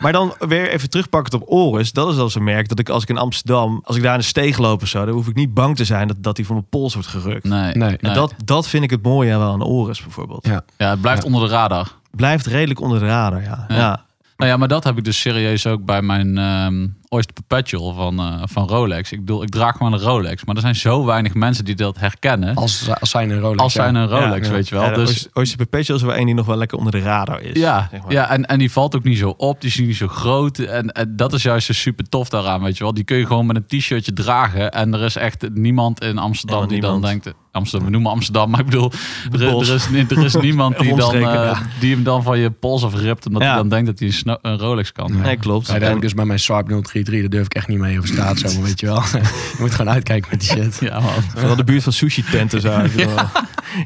Maar 0.00 0.12
dan 0.12 0.34
weer 0.38 0.68
even 0.70 0.90
terugpakken 0.90 1.40
op 1.40 1.50
Oris. 1.50 1.92
Dat 1.92 2.12
is 2.12 2.18
als 2.18 2.34
een 2.34 2.44
merk 2.44 2.68
dat 2.68 2.78
ik 2.78 2.88
als 2.88 3.02
ik 3.02 3.08
in 3.08 3.18
Amsterdam, 3.18 3.80
als 3.84 3.96
ik 3.96 4.02
daar 4.02 4.12
in 4.14 4.18
de 4.18 4.24
steeg 4.24 4.58
loop 4.58 4.82
of 4.82 4.88
zo, 4.88 5.04
dan 5.04 5.14
hoef 5.14 5.28
ik 5.28 5.34
niet 5.34 5.54
bang 5.54 5.76
te 5.76 5.84
zijn 5.84 6.08
dat, 6.08 6.16
dat 6.20 6.36
die 6.36 6.46
van 6.46 6.54
mijn 6.54 6.68
pols 6.68 6.94
wordt 6.94 7.08
gerukt. 7.08 7.44
Nee, 7.44 7.60
Nee. 7.74 7.88
nee. 7.88 7.96
En 7.96 8.14
dat, 8.14 8.34
dat 8.44 8.68
vind 8.68 8.84
ik 8.84 8.90
het 8.90 9.02
mooie 9.02 9.38
wel 9.38 9.52
aan 9.52 9.62
Oris 9.62 10.02
bijvoorbeeld. 10.02 10.46
Ja. 10.46 10.63
Ja, 10.76 10.90
het 10.90 11.00
blijft 11.00 11.22
Ja. 11.22 11.28
onder 11.28 11.48
de 11.48 11.54
radar. 11.54 11.92
Blijft 12.10 12.46
redelijk 12.46 12.80
onder 12.80 12.98
de 12.98 13.06
radar, 13.06 13.42
ja. 13.42 13.64
Ja. 13.68 13.76
ja. 13.76 14.04
Nou 14.36 14.50
ja, 14.50 14.56
maar 14.56 14.68
dat 14.68 14.84
heb 14.84 14.98
ik 14.98 15.04
dus 15.04 15.20
serieus 15.20 15.66
ook 15.66 15.84
bij 15.84 16.02
mijn 16.02 16.38
ehm 16.38 16.86
Oyster 17.08 17.34
Perpetual 17.34 17.92
van, 17.92 18.18
eh, 18.18 18.42
van 18.44 18.68
Rolex. 18.68 19.12
Ik 19.12 19.18
bedoel, 19.18 19.42
ik 19.42 19.48
draag 19.48 19.76
gewoon 19.76 19.92
een 19.92 19.98
Rolex. 19.98 20.44
Maar 20.44 20.54
er 20.54 20.60
zijn 20.60 20.74
zo 20.74 21.04
weinig 21.04 21.34
mensen 21.34 21.64
die 21.64 21.74
dat 21.74 21.98
herkennen. 21.98 22.54
Als, 22.54 22.88
Als, 22.88 23.00
als 23.00 23.10
zijn 23.10 23.30
een 23.30 23.40
Rolex. 23.40 23.62
ja. 23.74 23.82
zijn 23.82 23.94
een 23.94 24.08
Rolex, 24.08 24.46
Ja, 24.46 24.52
weet 24.52 24.68
je 24.68 24.74
wel. 24.74 24.84
Ja, 24.84 24.90
dus 24.94 25.28
Oyster- 25.32 25.56
Perpetual 25.56 25.98
is 25.98 26.04
wel 26.04 26.14
één 26.14 26.26
die 26.26 26.34
nog 26.34 26.46
wel 26.46 26.56
lekker 26.56 26.78
onder 26.78 26.92
de 26.92 27.00
radar 27.00 27.40
is. 27.40 27.56
ja, 27.60 27.88
zeg 27.90 28.02
maar. 28.02 28.12
ja 28.12 28.30
en, 28.30 28.46
en 28.46 28.58
die 28.58 28.70
valt 28.72 28.96
ook 28.96 29.04
niet 29.04 29.18
zo 29.18 29.34
op. 29.36 29.60
Die 29.60 29.70
is 29.70 29.78
niet 29.78 29.96
zo 29.96 30.08
groot. 30.08 30.58
En, 30.58 30.92
en 30.92 31.16
dat 31.16 31.32
is 31.32 31.42
juist 31.42 31.66
zo 31.66 31.72
super 31.72 32.08
tof 32.08 32.28
daaraan, 32.28 32.62
weet 32.62 32.76
je 32.76 32.84
wel. 32.84 32.94
Die 32.94 33.04
kun 33.04 33.16
je 33.16 33.26
gewoon 33.26 33.46
met 33.46 33.56
een 33.56 33.66
t-shirtje 33.78 34.12
dragen. 34.12 34.70
En 34.72 34.94
er 34.94 35.02
is 35.02 35.16
echt 35.16 35.46
niemand 35.52 36.02
in 36.04 36.18
Amsterdam 36.18 36.68
die 36.68 36.80
dan 36.80 37.00
denkt... 37.00 37.32
Amsterdam, 37.54 37.86
we 37.86 37.92
noemen 37.92 38.10
Amsterdam, 38.10 38.50
maar 38.50 38.60
ik 38.60 38.66
bedoel... 38.66 38.92
Er, 39.32 39.42
er, 39.42 39.74
is, 39.74 39.86
er 40.10 40.24
is 40.24 40.34
niemand 40.48 40.78
die, 40.78 40.96
dan, 40.96 41.14
eh, 41.14 41.20
ja. 41.20 41.58
die 41.80 41.94
hem 41.94 42.02
dan 42.02 42.22
van 42.22 42.38
je 42.38 42.50
pols 42.50 42.84
afript. 42.84 43.26
Omdat 43.26 43.42
Ja. 43.42 43.48
hij 43.48 43.56
dan 43.56 43.68
denkt 43.68 43.86
dat 43.86 43.98
hij 43.98 44.12
een, 44.24 44.38
een 44.50 44.58
Rolex 44.58 44.92
kan. 44.92 45.12
Ja. 45.16 45.22
Nee, 45.22 45.36
klopt. 45.36 45.66
Ja, 45.66 45.72
daar 45.72 45.80
heb 45.82 45.90
En- 45.90 45.96
ik 45.96 46.02
dus 46.02 46.14
bij 46.14 46.24
mijn 46.24 46.38
Sharp 46.38 46.66
033, 46.68 47.20
daar 47.20 47.30
durf 47.30 47.44
ik 47.44 47.54
echt 47.54 47.68
niet 47.68 47.78
mee 47.78 47.96
over 47.96 48.08
straat 48.08 48.38
zomaar, 48.38 48.62
weet 48.62 48.80
je 48.80 48.86
wel. 48.86 49.02
je 49.12 49.56
moet 49.58 49.70
gewoon 49.74 49.92
uitkijken 49.92 50.30
met 50.30 50.40
die 50.40 50.48
shit. 50.62 50.76
Ja, 50.80 51.00
man. 51.00 51.12
Vooral 51.34 51.56
de 51.56 51.64
buurt 51.64 51.82
van 51.82 51.92
sushi-tenten 51.92 52.60
zo. 52.60 52.68
wel 52.68 52.86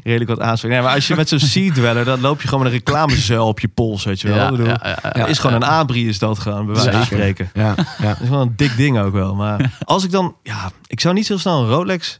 Redelijk 0.03 0.29
wat 0.29 0.39
aanspreken. 0.39 0.77
Nee, 0.77 0.85
maar 0.85 0.95
als 0.95 1.07
je 1.07 1.15
met 1.15 1.29
zo'n 1.29 1.39
Sea 1.39 1.71
Dweller, 1.71 2.05
dan 2.05 2.19
loop 2.21 2.41
je 2.41 2.47
gewoon 2.47 2.63
met 2.63 2.71
een 2.73 2.77
reclamezuil 2.77 3.47
op 3.47 3.59
je 3.59 3.67
pols, 3.67 4.03
weet 4.03 4.21
je 4.21 4.27
wel. 4.27 4.37
Ja, 4.37 4.43
Ik 4.45 4.51
bedoel, 4.51 4.67
ja, 4.67 4.79
ja, 4.83 4.97
ja. 5.13 5.19
Het 5.19 5.29
is 5.29 5.39
gewoon 5.39 5.55
een 5.55 5.63
abri 5.67 6.07
is 6.07 6.19
dat 6.19 6.39
gewoon, 6.39 6.65
bij 6.65 6.75
wijze 6.75 6.91
van 6.91 7.01
Zeker. 7.01 7.17
spreken. 7.17 7.49
Ja, 7.53 7.75
ja. 8.01 8.07
Dat 8.07 8.19
is 8.21 8.29
wel 8.29 8.41
een 8.41 8.53
dik 8.55 8.77
ding 8.77 8.99
ook 8.99 9.13
wel. 9.13 9.35
Maar 9.35 9.71
als 9.83 10.03
ik 10.03 10.11
dan, 10.11 10.35
ja, 10.43 10.71
ik 10.87 10.99
zou 10.99 11.13
niet 11.13 11.25
zo 11.25 11.37
snel 11.37 11.61
een 11.61 11.69
Rolex, 11.69 12.19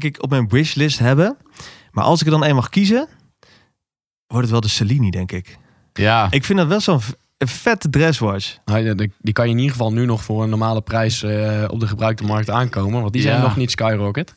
denk 0.00 0.04
ik, 0.16 0.22
op 0.22 0.30
mijn 0.30 0.48
wishlist 0.48 0.98
hebben. 0.98 1.36
Maar 1.90 2.04
als 2.04 2.20
ik 2.20 2.26
er 2.26 2.32
dan 2.32 2.44
een 2.44 2.54
mag 2.54 2.68
kiezen, 2.68 3.08
wordt 4.26 4.42
het 4.42 4.50
wel 4.50 4.60
de 4.60 4.68
Cellini, 4.68 5.10
denk 5.10 5.32
ik. 5.32 5.58
Ja. 5.92 6.26
Ik 6.30 6.44
vind 6.44 6.58
dat 6.58 6.68
wel 6.68 6.80
zo'n 6.80 7.00
vette 7.38 7.90
dresswatch. 7.90 8.56
Nou, 8.64 8.94
die- 9.20 9.32
kan 9.32 9.44
je 9.46 9.50
in 9.52 9.58
ieder 9.58 9.72
geval 9.72 9.92
nu 9.92 10.04
nog 10.06 10.22
voor 10.24 10.42
een 10.42 10.48
normale 10.48 10.80
prijs 10.82 11.22
eh, 11.22 11.64
op 11.68 11.80
de 11.80 11.86
gebruikte 11.86 12.24
markt 12.24 12.50
aankomen. 12.50 13.00
Want 13.00 13.12
die 13.12 13.22
zijn 13.22 13.36
Ja. 13.36 13.42
nog 13.42 13.56
niet 13.56 13.70
skyrocket. 13.70 14.34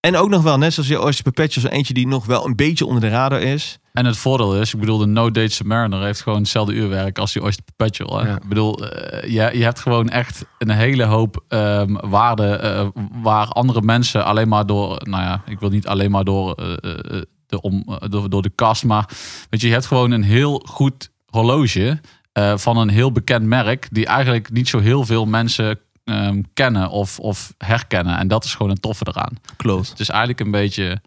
En 0.00 0.16
ook 0.16 0.28
nog 0.28 0.42
wel, 0.42 0.58
net 0.58 0.72
zoals 0.72 0.88
je 0.88 1.02
Oyster 1.02 1.24
Perpetual, 1.24 1.66
zo 1.66 1.72
eentje 1.72 1.94
die 1.94 2.06
nog 2.06 2.26
wel 2.26 2.46
een 2.46 2.56
beetje 2.56 2.86
onder 2.86 3.00
de 3.00 3.08
radar 3.08 3.40
is. 3.40 3.78
En 3.92 4.04
het 4.04 4.16
voordeel 4.16 4.60
is, 4.60 4.74
ik 4.74 4.80
bedoel, 4.80 4.98
de 4.98 5.06
No 5.06 5.30
Date 5.30 5.52
Submariner 5.52 6.02
heeft 6.02 6.20
gewoon 6.20 6.38
hetzelfde 6.38 6.72
uurwerk 6.72 7.18
als 7.18 7.32
die 7.32 7.42
Oyster 7.42 7.64
Perpetual. 7.64 8.18
Hè? 8.18 8.28
Ja. 8.28 8.36
Ik 8.36 8.48
bedoel, 8.48 8.88
eh, 8.88 9.22
je, 9.22 9.58
je 9.58 9.64
hebt 9.64 9.80
gewoon 9.80 10.08
echt 10.08 10.44
een 10.58 10.70
hele 10.70 11.04
hoop 11.04 11.44
ehm 11.48 12.08
waarde 12.08 12.46
eh, 12.46 12.88
waar 13.22 13.46
andere 13.46 13.82
mensen 13.82 14.24
alleen 14.24 14.48
maar 14.48 14.66
door, 14.66 15.00
nou 15.08 15.22
ja, 15.22 15.42
ik 15.46 15.60
wil 15.60 15.70
niet 15.70 15.86
alleen 15.86 16.10
maar 16.10 16.24
door, 16.24 16.54
eh, 16.54 16.72
eh, 16.72 17.22
de, 17.46 17.60
om, 17.60 17.84
door, 18.08 18.30
door 18.30 18.42
de 18.42 18.52
kast, 18.54 18.84
maar 18.84 19.08
weet 19.50 19.60
je, 19.60 19.66
je 19.66 19.72
hebt 19.72 19.86
gewoon 19.86 20.10
een 20.10 20.22
heel 20.22 20.62
goed 20.68 21.10
horloge 21.26 22.00
eh, 22.32 22.56
van 22.56 22.76
een 22.76 22.88
heel 22.88 23.12
bekend 23.12 23.44
merk 23.44 23.88
die 23.90 24.06
eigenlijk 24.06 24.50
niet 24.50 24.68
zo 24.68 24.78
heel 24.78 25.04
veel 25.04 25.26
mensen 25.26 25.80
ehm, 26.04 26.42
kennen 26.54 26.88
of, 26.90 27.18
of 27.18 27.54
herkennen. 27.58 28.18
En 28.18 28.28
dat 28.28 28.44
is 28.44 28.54
gewoon 28.54 28.70
een 28.70 28.80
toffe 28.80 29.06
eraan. 29.08 29.32
Klopt. 29.56 29.88
Het 29.88 30.00
is 30.00 30.08
eigenlijk 30.08 30.40
een 30.40 30.50
beetje 30.50 31.00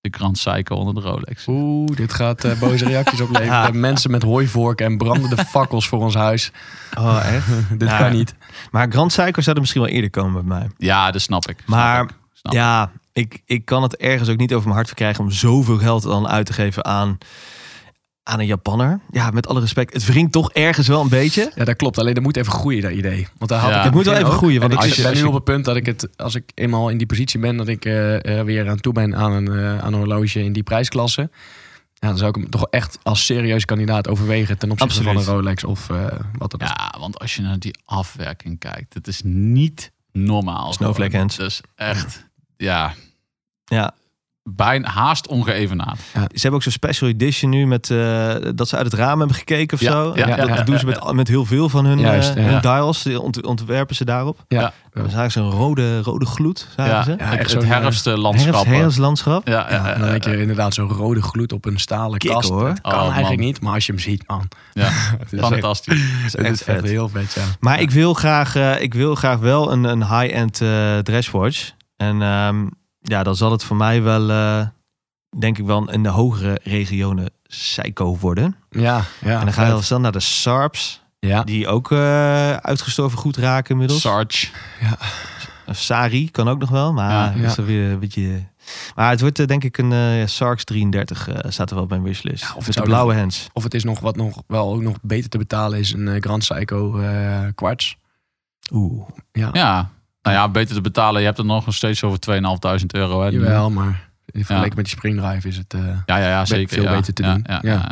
de 0.00 0.08
Grand 0.10 0.32
Psycho 0.32 0.74
onder 0.74 0.94
de 0.94 1.00
Rolex. 1.00 1.46
Oeh, 1.46 1.96
dit 1.96 2.12
gaat 2.12 2.44
eh, 2.44 2.58
boze 2.58 2.84
reacties 2.84 3.20
opleveren. 3.20 3.52
Ja. 3.52 3.70
Mensen 3.72 4.10
met 4.10 4.22
hooivorken 4.22 4.86
en 4.86 4.96
brandende 4.98 5.44
fakkels 5.54 5.88
voor 5.88 6.00
ons 6.02 6.14
huis. 6.14 6.52
Oh, 6.98 7.20
echt? 7.34 7.46
dit 7.78 7.88
Ja. 7.88 7.98
kan 7.98 8.12
niet. 8.12 8.34
Maar 8.70 8.86
Grand 8.90 9.08
Psycho 9.08 9.40
zou 9.40 9.54
er 9.54 9.60
misschien 9.60 9.82
wel 9.82 9.90
eerder 9.90 10.10
komen 10.10 10.32
bij 10.46 10.58
mij. 10.58 10.68
Ja, 10.76 11.10
dat 11.10 11.20
snap 11.20 11.48
ik. 11.48 11.56
Snap 11.64 11.68
Maar 11.68 12.02
ik. 12.02 12.10
Snap 12.32 12.52
ik. 12.52 12.58
Ja, 12.58 12.90
ik, 13.12 13.42
ik 13.46 13.64
kan 13.64 13.82
het 13.82 13.96
ergens 13.96 14.28
ook 14.28 14.36
niet 14.36 14.52
over 14.52 14.62
mijn 14.64 14.74
hart 14.74 14.86
verkrijgen 14.86 15.24
om 15.24 15.30
zoveel 15.30 15.78
geld 15.78 16.02
dan 16.02 16.28
uit 16.28 16.46
te 16.46 16.52
geven 16.52 16.84
aan, 16.84 17.18
aan 18.28 18.40
een 18.40 18.46
Japanner. 18.46 19.00
Ja, 19.10 19.30
met 19.30 19.46
alle 19.46 19.60
respect. 19.60 19.92
Het 19.92 20.04
wringt 20.06 20.32
toch 20.32 20.52
ergens 20.52 20.86
wel 20.88 21.00
een 21.00 21.08
beetje. 21.08 21.52
Ja, 21.54 21.64
dat 21.64 21.76
klopt. 21.76 21.98
Alleen 21.98 22.14
dat 22.14 22.22
moet 22.22 22.36
even 22.36 22.52
groeien, 22.52 22.82
dat 22.82 22.92
idee. 22.92 23.26
Want 23.38 23.50
daar 23.50 23.60
had 23.60 23.70
Ja. 23.70 23.78
ik 23.78 23.84
Het 23.84 23.94
moet 23.94 24.04
wel 24.04 24.14
even 24.14 24.26
ook. 24.26 24.32
groeien, 24.32 24.60
want 24.60 24.72
ik- 24.72 24.78
als 24.78 24.94
je- 24.96 25.02
ben 25.02 25.12
nu 25.12 25.18
je- 25.18 25.26
op 25.28 25.34
het 25.34 25.44
punt 25.44 25.64
dat 25.64 25.76
ik 25.76 25.86
het, 25.86 26.08
als 26.16 26.34
ik 26.34 26.50
eenmaal 26.54 26.88
in 26.88 26.98
die 26.98 27.06
positie 27.06 27.40
ben, 27.40 27.56
dat 27.56 27.68
ik 27.68 27.84
eh, 27.84 28.26
er 28.38 28.44
weer 28.44 28.68
aan 28.68 28.80
toe 28.80 28.92
ben 28.92 29.16
aan 29.16 29.32
een, 29.32 29.48
eh, 29.48 29.78
aan 29.78 29.92
een 29.92 29.98
horloge 29.98 30.42
in 30.44 30.52
die 30.52 30.62
prijsklasse. 30.62 31.30
Ja, 31.94 32.08
dan 32.08 32.16
zou 32.16 32.28
ik 32.30 32.34
hem 32.36 32.50
toch 32.50 32.66
echt 32.70 32.98
als 33.02 33.26
serieus 33.26 33.64
kandidaat 33.64 34.08
overwegen 34.08 34.58
ten 34.58 34.70
opzichte 34.70 34.94
Absoluut. 34.98 35.24
van 35.24 35.34
een 35.34 35.40
Rolex 35.40 35.64
of 35.64 35.90
eh, 35.90 36.04
wat 36.38 36.50
dan 36.50 36.60
ook. 36.62 36.68
Ja, 36.68 36.94
want 36.98 37.18
als 37.18 37.34
je 37.36 37.42
naar 37.42 37.58
die 37.58 37.78
afwerking 37.84 38.58
kijkt, 38.58 38.94
het 38.94 39.06
is 39.06 39.20
niet 39.24 39.90
normaal. 40.12 40.72
Snowflake 40.72 41.10
gewoon. 41.10 41.18
hands. 41.26 41.38
Is 41.38 41.60
echt, 41.74 42.26
ja, 42.56 42.94
Ja, 43.64 43.94
bijna 44.56 44.88
haast 44.88 45.26
ongeëvenaard. 45.28 45.98
ze 46.12 46.20
hebben 46.32 46.52
ook 46.52 46.62
zo'n 46.62 46.72
special 46.72 47.08
edition 47.10 47.50
nu 47.50 47.66
met 47.66 47.90
eh, 47.90 48.34
dat 48.54 48.68
ze 48.68 48.76
uit 48.76 48.84
het 48.84 48.94
raam 48.94 49.18
hebben 49.18 49.36
gekeken 49.36 49.74
of 49.76 49.80
Ja, 49.82 49.90
zo. 49.90 49.98
ja, 50.14 50.26
dat 50.26 50.28
ja, 50.28 50.36
dat 50.46 50.48
ja, 50.56 50.62
doen 50.62 50.78
ze 50.78 50.86
ja, 50.86 51.00
met, 51.04 51.12
met 51.14 51.28
heel 51.28 51.44
veel 51.44 51.68
van 51.68 51.84
hun, 51.84 51.98
Juist, 51.98 52.34
eh, 52.34 52.44
ja. 52.44 52.50
hun 52.50 52.60
dials. 52.60 53.02
Die 53.02 53.20
ont- 53.20 53.46
ontwerpen 53.46 53.94
ze 53.96 54.04
daarop. 54.04 54.44
Ja. 54.48 54.72
Dan 54.92 55.10
zagen 55.10 55.30
ze 55.30 55.40
een 55.40 55.50
rode, 55.50 56.00
rode 56.02 56.26
gloed. 56.26 56.68
Zagen 56.76 56.92
Ja, 56.94 57.02
ze. 57.02 57.12
Echt 57.12 57.38
het 57.38 57.50
zo'n, 57.50 57.64
herfstlandschap. 57.64 58.52
Herfst, 58.54 58.66
herfstlandschap. 58.80 59.48
Ja, 59.48 59.66
ja, 59.70 59.74
Ja, 59.76 59.92
en 59.92 60.00
dan 60.00 60.08
denk 60.10 60.24
je 60.24 60.40
inderdaad 60.40 60.74
zo'n 60.74 60.88
rode 60.88 61.22
gloed 61.22 61.52
op 61.52 61.64
een 61.66 61.78
stalen 61.80 62.18
kast. 62.18 62.48
hoor. 62.48 62.68
Dat 62.68 62.80
kan 62.80 62.92
Oh, 63.00 63.10
eigenlijk 63.12 63.40
niet, 63.40 63.60
maar 63.60 63.74
als 63.74 63.86
je 63.86 63.92
hem 63.92 64.00
ziet, 64.00 64.24
man. 64.26 64.48
ja, 64.72 64.88
Het 65.18 65.32
is 65.32 65.38
echt, 65.38 65.48
fantastisch. 65.48 66.02
Het 66.22 66.34
echt 66.34 66.52
is 66.52 66.64
echt 66.64 66.80
vet. 66.80 66.88
heel 66.90 67.08
vet, 67.08 67.32
ja. 67.32 67.42
Maar 67.60 67.80
ik 67.80 67.90
wil 67.90 68.14
graag, 68.14 68.54
eh, 68.56 68.80
ik 68.82 68.94
wil 68.94 69.14
graag 69.14 69.38
wel 69.38 69.72
een, 69.72 69.84
een 69.84 70.06
high-end 70.20 70.60
eh, 70.60 70.98
dresswatch. 70.98 71.70
En 71.96 72.22
ehm, 72.22 72.66
ja, 73.00 73.22
dan 73.22 73.36
zal 73.36 73.50
het 73.52 73.64
voor 73.64 73.76
mij 73.76 74.02
wel, 74.02 74.30
eh, 74.30 74.66
denk 75.38 75.58
ik 75.58 75.64
wel, 75.64 75.90
in 75.90 76.02
de 76.02 76.08
hogere 76.08 76.60
regionen 76.62 77.30
Seiko 77.44 78.16
worden. 78.16 78.56
Ja, 78.70 79.02
ja. 79.20 79.38
en 79.38 79.44
dan 79.44 79.52
ga 79.52 79.66
je 79.66 79.72
al 79.72 79.82
snel 79.82 80.00
naar 80.00 80.12
de 80.12 80.20
Sarps, 80.20 81.02
Ja, 81.18 81.42
die 81.44 81.68
ook 81.68 81.92
eh, 81.92 82.52
uitgestorven 82.52 83.18
goed 83.18 83.36
raken 83.36 83.70
inmiddels. 83.70 84.00
Sarge. 84.00 84.48
Sari 85.70 86.30
kan 86.30 86.48
ook 86.48 86.58
nog 86.58 86.70
wel, 86.70 86.92
maar 86.92 87.38
Ja, 87.38 87.46
is 87.46 87.54
ja. 87.54 87.62
weer 87.62 87.90
een 87.90 87.98
beetje... 87.98 88.44
Maar 88.94 89.10
het 89.10 89.20
wordt 89.20 89.38
eh, 89.38 89.46
denk 89.46 89.64
ik 89.64 89.78
een 89.78 89.92
eh, 89.92 90.26
Sarks 90.26 90.64
33 90.64 91.28
eh, 91.28 91.50
staat 91.50 91.68
er 91.68 91.74
wel 91.74 91.84
op 91.84 91.90
mijn 91.90 92.02
wishlist. 92.02 92.42
Ja, 92.42 92.48
of 92.48 92.54
het 92.54 92.66
Met 92.66 92.74
de 92.74 92.82
blauwe 92.82 93.14
hands. 93.14 93.48
Of 93.52 93.62
het 93.62 93.74
is 93.74 93.84
nog 93.84 94.00
wat 94.00 94.16
nog 94.16 94.42
wel 94.46 94.72
ook 94.72 94.82
nog 94.82 94.96
beter 95.02 95.30
te 95.30 95.38
betalen 95.38 95.78
is 95.78 95.92
een 95.92 96.22
Grand 96.22 96.50
eh 96.50 97.46
kwarts. 97.54 97.96
Oeh. 98.72 99.08
Ja, 99.32 99.50
Ja, 99.52 99.90
nou 100.30 100.40
ja, 100.46 100.48
beter 100.48 100.74
te 100.74 100.80
betalen. 100.80 101.20
Je 101.20 101.26
hebt 101.26 101.38
er 101.38 101.44
nog 101.44 101.64
steeds 101.68 102.04
over 102.04 102.18
2.500 102.30 102.38
euro. 102.86 103.22
Hè, 103.22 103.30
nu. 103.30 103.40
jawel, 103.40 103.70
maar 103.70 104.06
in 104.30 104.44
vergelijking 104.44 104.74
met 104.74 104.84
die 104.84 104.94
springdrive 104.96 105.48
is 105.48 105.56
het... 105.56 105.74
eh, 105.74 105.80
Ja, 106.06 106.16
ja, 106.18 106.28
ja, 106.28 106.44
zeker. 106.44 106.74
veel 106.74 106.82
ja. 106.82 106.94
beter 106.96 107.14
te 107.14 107.22
Ja, 107.22 107.32
doen. 107.32 107.44
Ja, 107.46 107.58
Ja. 107.62 107.70
ja. 107.72 107.88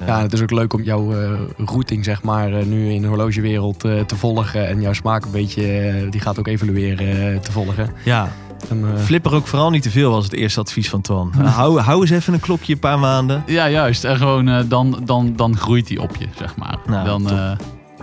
ja. 0.00 0.06
Ja, 0.06 0.20
het 0.22 0.32
is 0.32 0.40
ook 0.42 0.50
leuk 0.50 0.72
om 0.72 0.82
jouw 0.82 1.12
eh, 1.20 1.30
routing, 1.56 2.04
zeg 2.04 2.22
maar, 2.22 2.52
eh, 2.52 2.64
nu 2.64 2.90
in 2.90 3.02
de 3.02 3.08
horlogewereld 3.08 3.84
eh, 3.84 4.00
te 4.00 4.16
volgen. 4.16 4.68
En 4.68 4.80
jouw 4.80 4.92
smaak 4.92 5.24
een 5.24 5.30
beetje, 5.30 6.06
die 6.10 6.20
gaat 6.20 6.38
ook 6.38 6.46
evolueren 6.46 7.32
eh, 7.32 7.38
te 7.40 7.52
volgen. 7.52 7.90
Ja, 8.04 8.28
En, 8.70 8.84
eh, 8.94 9.00
flipper 9.02 9.34
ook 9.34 9.46
vooral 9.46 9.70
niet 9.70 9.82
te 9.82 9.90
veel 9.90 10.10
was 10.10 10.24
het 10.24 10.32
eerste 10.32 10.60
advies 10.60 10.88
van 10.88 11.00
Twan. 11.00 11.32
Hou, 11.44 11.80
hou 11.88 12.00
eens 12.00 12.10
even 12.10 12.34
een 12.34 12.40
klokje 12.40 12.72
een 12.72 12.78
paar 12.78 12.98
maanden. 12.98 13.42
Ja, 13.46 13.68
juist. 13.68 14.04
En 14.04 14.16
gewoon 14.16 14.48
eh, 14.48 14.60
dan, 14.66 15.00
dan, 15.04 15.32
dan 15.36 15.56
groeit 15.56 15.86
die 15.86 16.02
op 16.02 16.16
je, 16.16 16.26
zeg 16.36 16.56
maar. 16.56 16.76
Nou, 16.86 17.04
dan, 17.06 17.56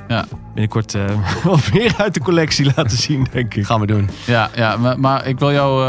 eh, 0.07 0.21
Binnenkort 0.53 0.93
eh, 0.93 1.03
wat 1.43 1.71
meer 1.73 1.93
uit 1.97 2.13
de 2.13 2.19
collectie 2.19 2.65
laten 2.75 2.97
zien, 2.97 3.27
denk 3.31 3.53
ik. 3.53 3.65
gaan 3.65 3.79
we 3.79 3.85
doen. 3.87 4.09
ja, 4.25 4.49
ja 4.55 4.77
maar, 4.77 4.99
maar 4.99 5.27
ik 5.27 5.39
wil 5.39 5.51
jou 5.51 5.83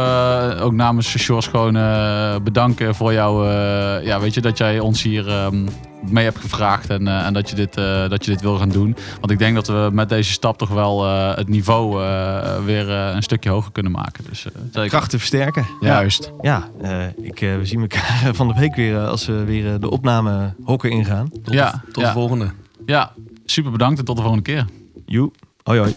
eh, 0.57 0.65
ook 0.65 0.73
namens 0.73 1.19
Sjors 1.19 1.47
gewoon 1.47 1.77
eh, 1.77 2.37
bedanken 2.43 2.95
voor 2.95 3.13
jou. 3.13 3.49
eh, 3.49 4.05
ja, 4.07 4.21
weet 4.21 4.35
je, 4.35 4.41
dat 4.41 4.59
jij 4.59 4.79
ons 4.79 5.03
hier 5.03 5.29
ehm, 5.29 5.67
mee 6.11 6.25
hebt 6.25 6.39
gevraagd 6.39 6.91
en, 6.91 7.09
eh, 7.09 7.27
en 7.27 7.33
dat, 7.33 7.51
je 7.51 7.57
dit, 7.57 7.77
eh, 7.77 8.09
dat 8.09 8.25
je 8.25 8.31
dit 8.31 8.41
wil 8.41 8.57
gaan 8.59 8.69
doen. 8.69 8.97
Want 9.21 9.31
ik 9.31 9.39
denk 9.39 9.55
dat 9.55 9.67
we 9.67 9.89
met 9.93 10.09
deze 10.09 10.31
stap 10.33 10.59
toch 10.59 10.69
wel 10.69 11.05
eh, 11.07 11.37
het 11.37 11.49
niveau 11.49 12.03
eh, 12.05 12.57
weer 12.65 12.91
eh, 12.91 13.15
een 13.15 13.23
stukje 13.23 13.51
hoger 13.51 13.73
kunnen 13.73 13.93
maken. 13.93 14.25
Dus, 14.29 14.47
eh, 14.47 14.53
zeker. 14.73 14.89
Krachten 14.89 15.19
versterken. 15.19 15.67
Juist. 15.81 16.33
Ja, 16.41 16.63
eh, 16.83 16.99
ik, 17.23 17.41
eh, 17.41 17.57
we 17.57 17.65
zien 17.67 17.81
elkaar 17.81 18.21
van 18.35 18.49
de 18.49 18.55
week 18.59 18.75
weer 18.77 18.99
als 18.99 19.27
we 19.27 19.45
weer 19.45 19.81
de 19.81 19.91
opname 19.91 20.55
hokken 20.65 20.91
ingaan. 20.91 21.29
Tot, 21.45 21.55
Ja, 21.55 21.71
de, 21.71 21.93
tot 21.93 22.03
ja. 22.03 22.09
de 22.09 22.13
volgende. 22.15 22.47
Ja, 22.87 23.13
super 23.47 23.71
bedankt 23.71 23.99
en 23.99 24.05
tot 24.05 24.17
de 24.17 24.23
volgende 24.23 24.45
keer. 24.45 24.67
Joe. 25.07 25.31
Hoi 25.63 25.79
hoi. 25.79 25.95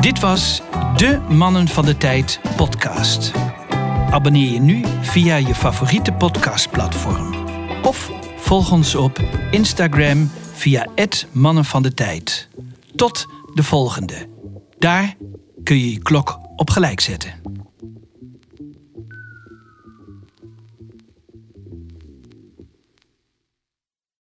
Dit 0.00 0.20
was 0.20 0.62
de 0.96 1.20
Mannen 1.28 1.68
van 1.68 1.84
de 1.84 1.96
Tijd 1.96 2.40
podcast. 2.56 3.32
Abonneer 4.10 4.52
je 4.52 4.60
nu 4.60 4.84
via 5.00 5.36
je 5.36 5.54
favoriete 5.54 6.12
podcastplatform. 6.12 7.34
Of 7.82 8.10
volg 8.36 8.72
ons 8.72 8.94
op 8.94 9.18
Instagram 9.50 10.30
via 10.52 10.86
het 10.94 11.26
Mannen 11.32 11.64
van 11.64 11.82
de 11.82 11.94
Tijd. 11.94 12.48
Tot 12.96 13.26
de 13.54 13.62
volgende. 13.62 14.28
Daar 14.78 15.16
kun 15.62 15.78
je 15.78 15.92
je 15.92 15.98
klok 15.98 16.38
op 16.56 16.70
gelijk 16.70 17.00
zetten. 17.00 17.53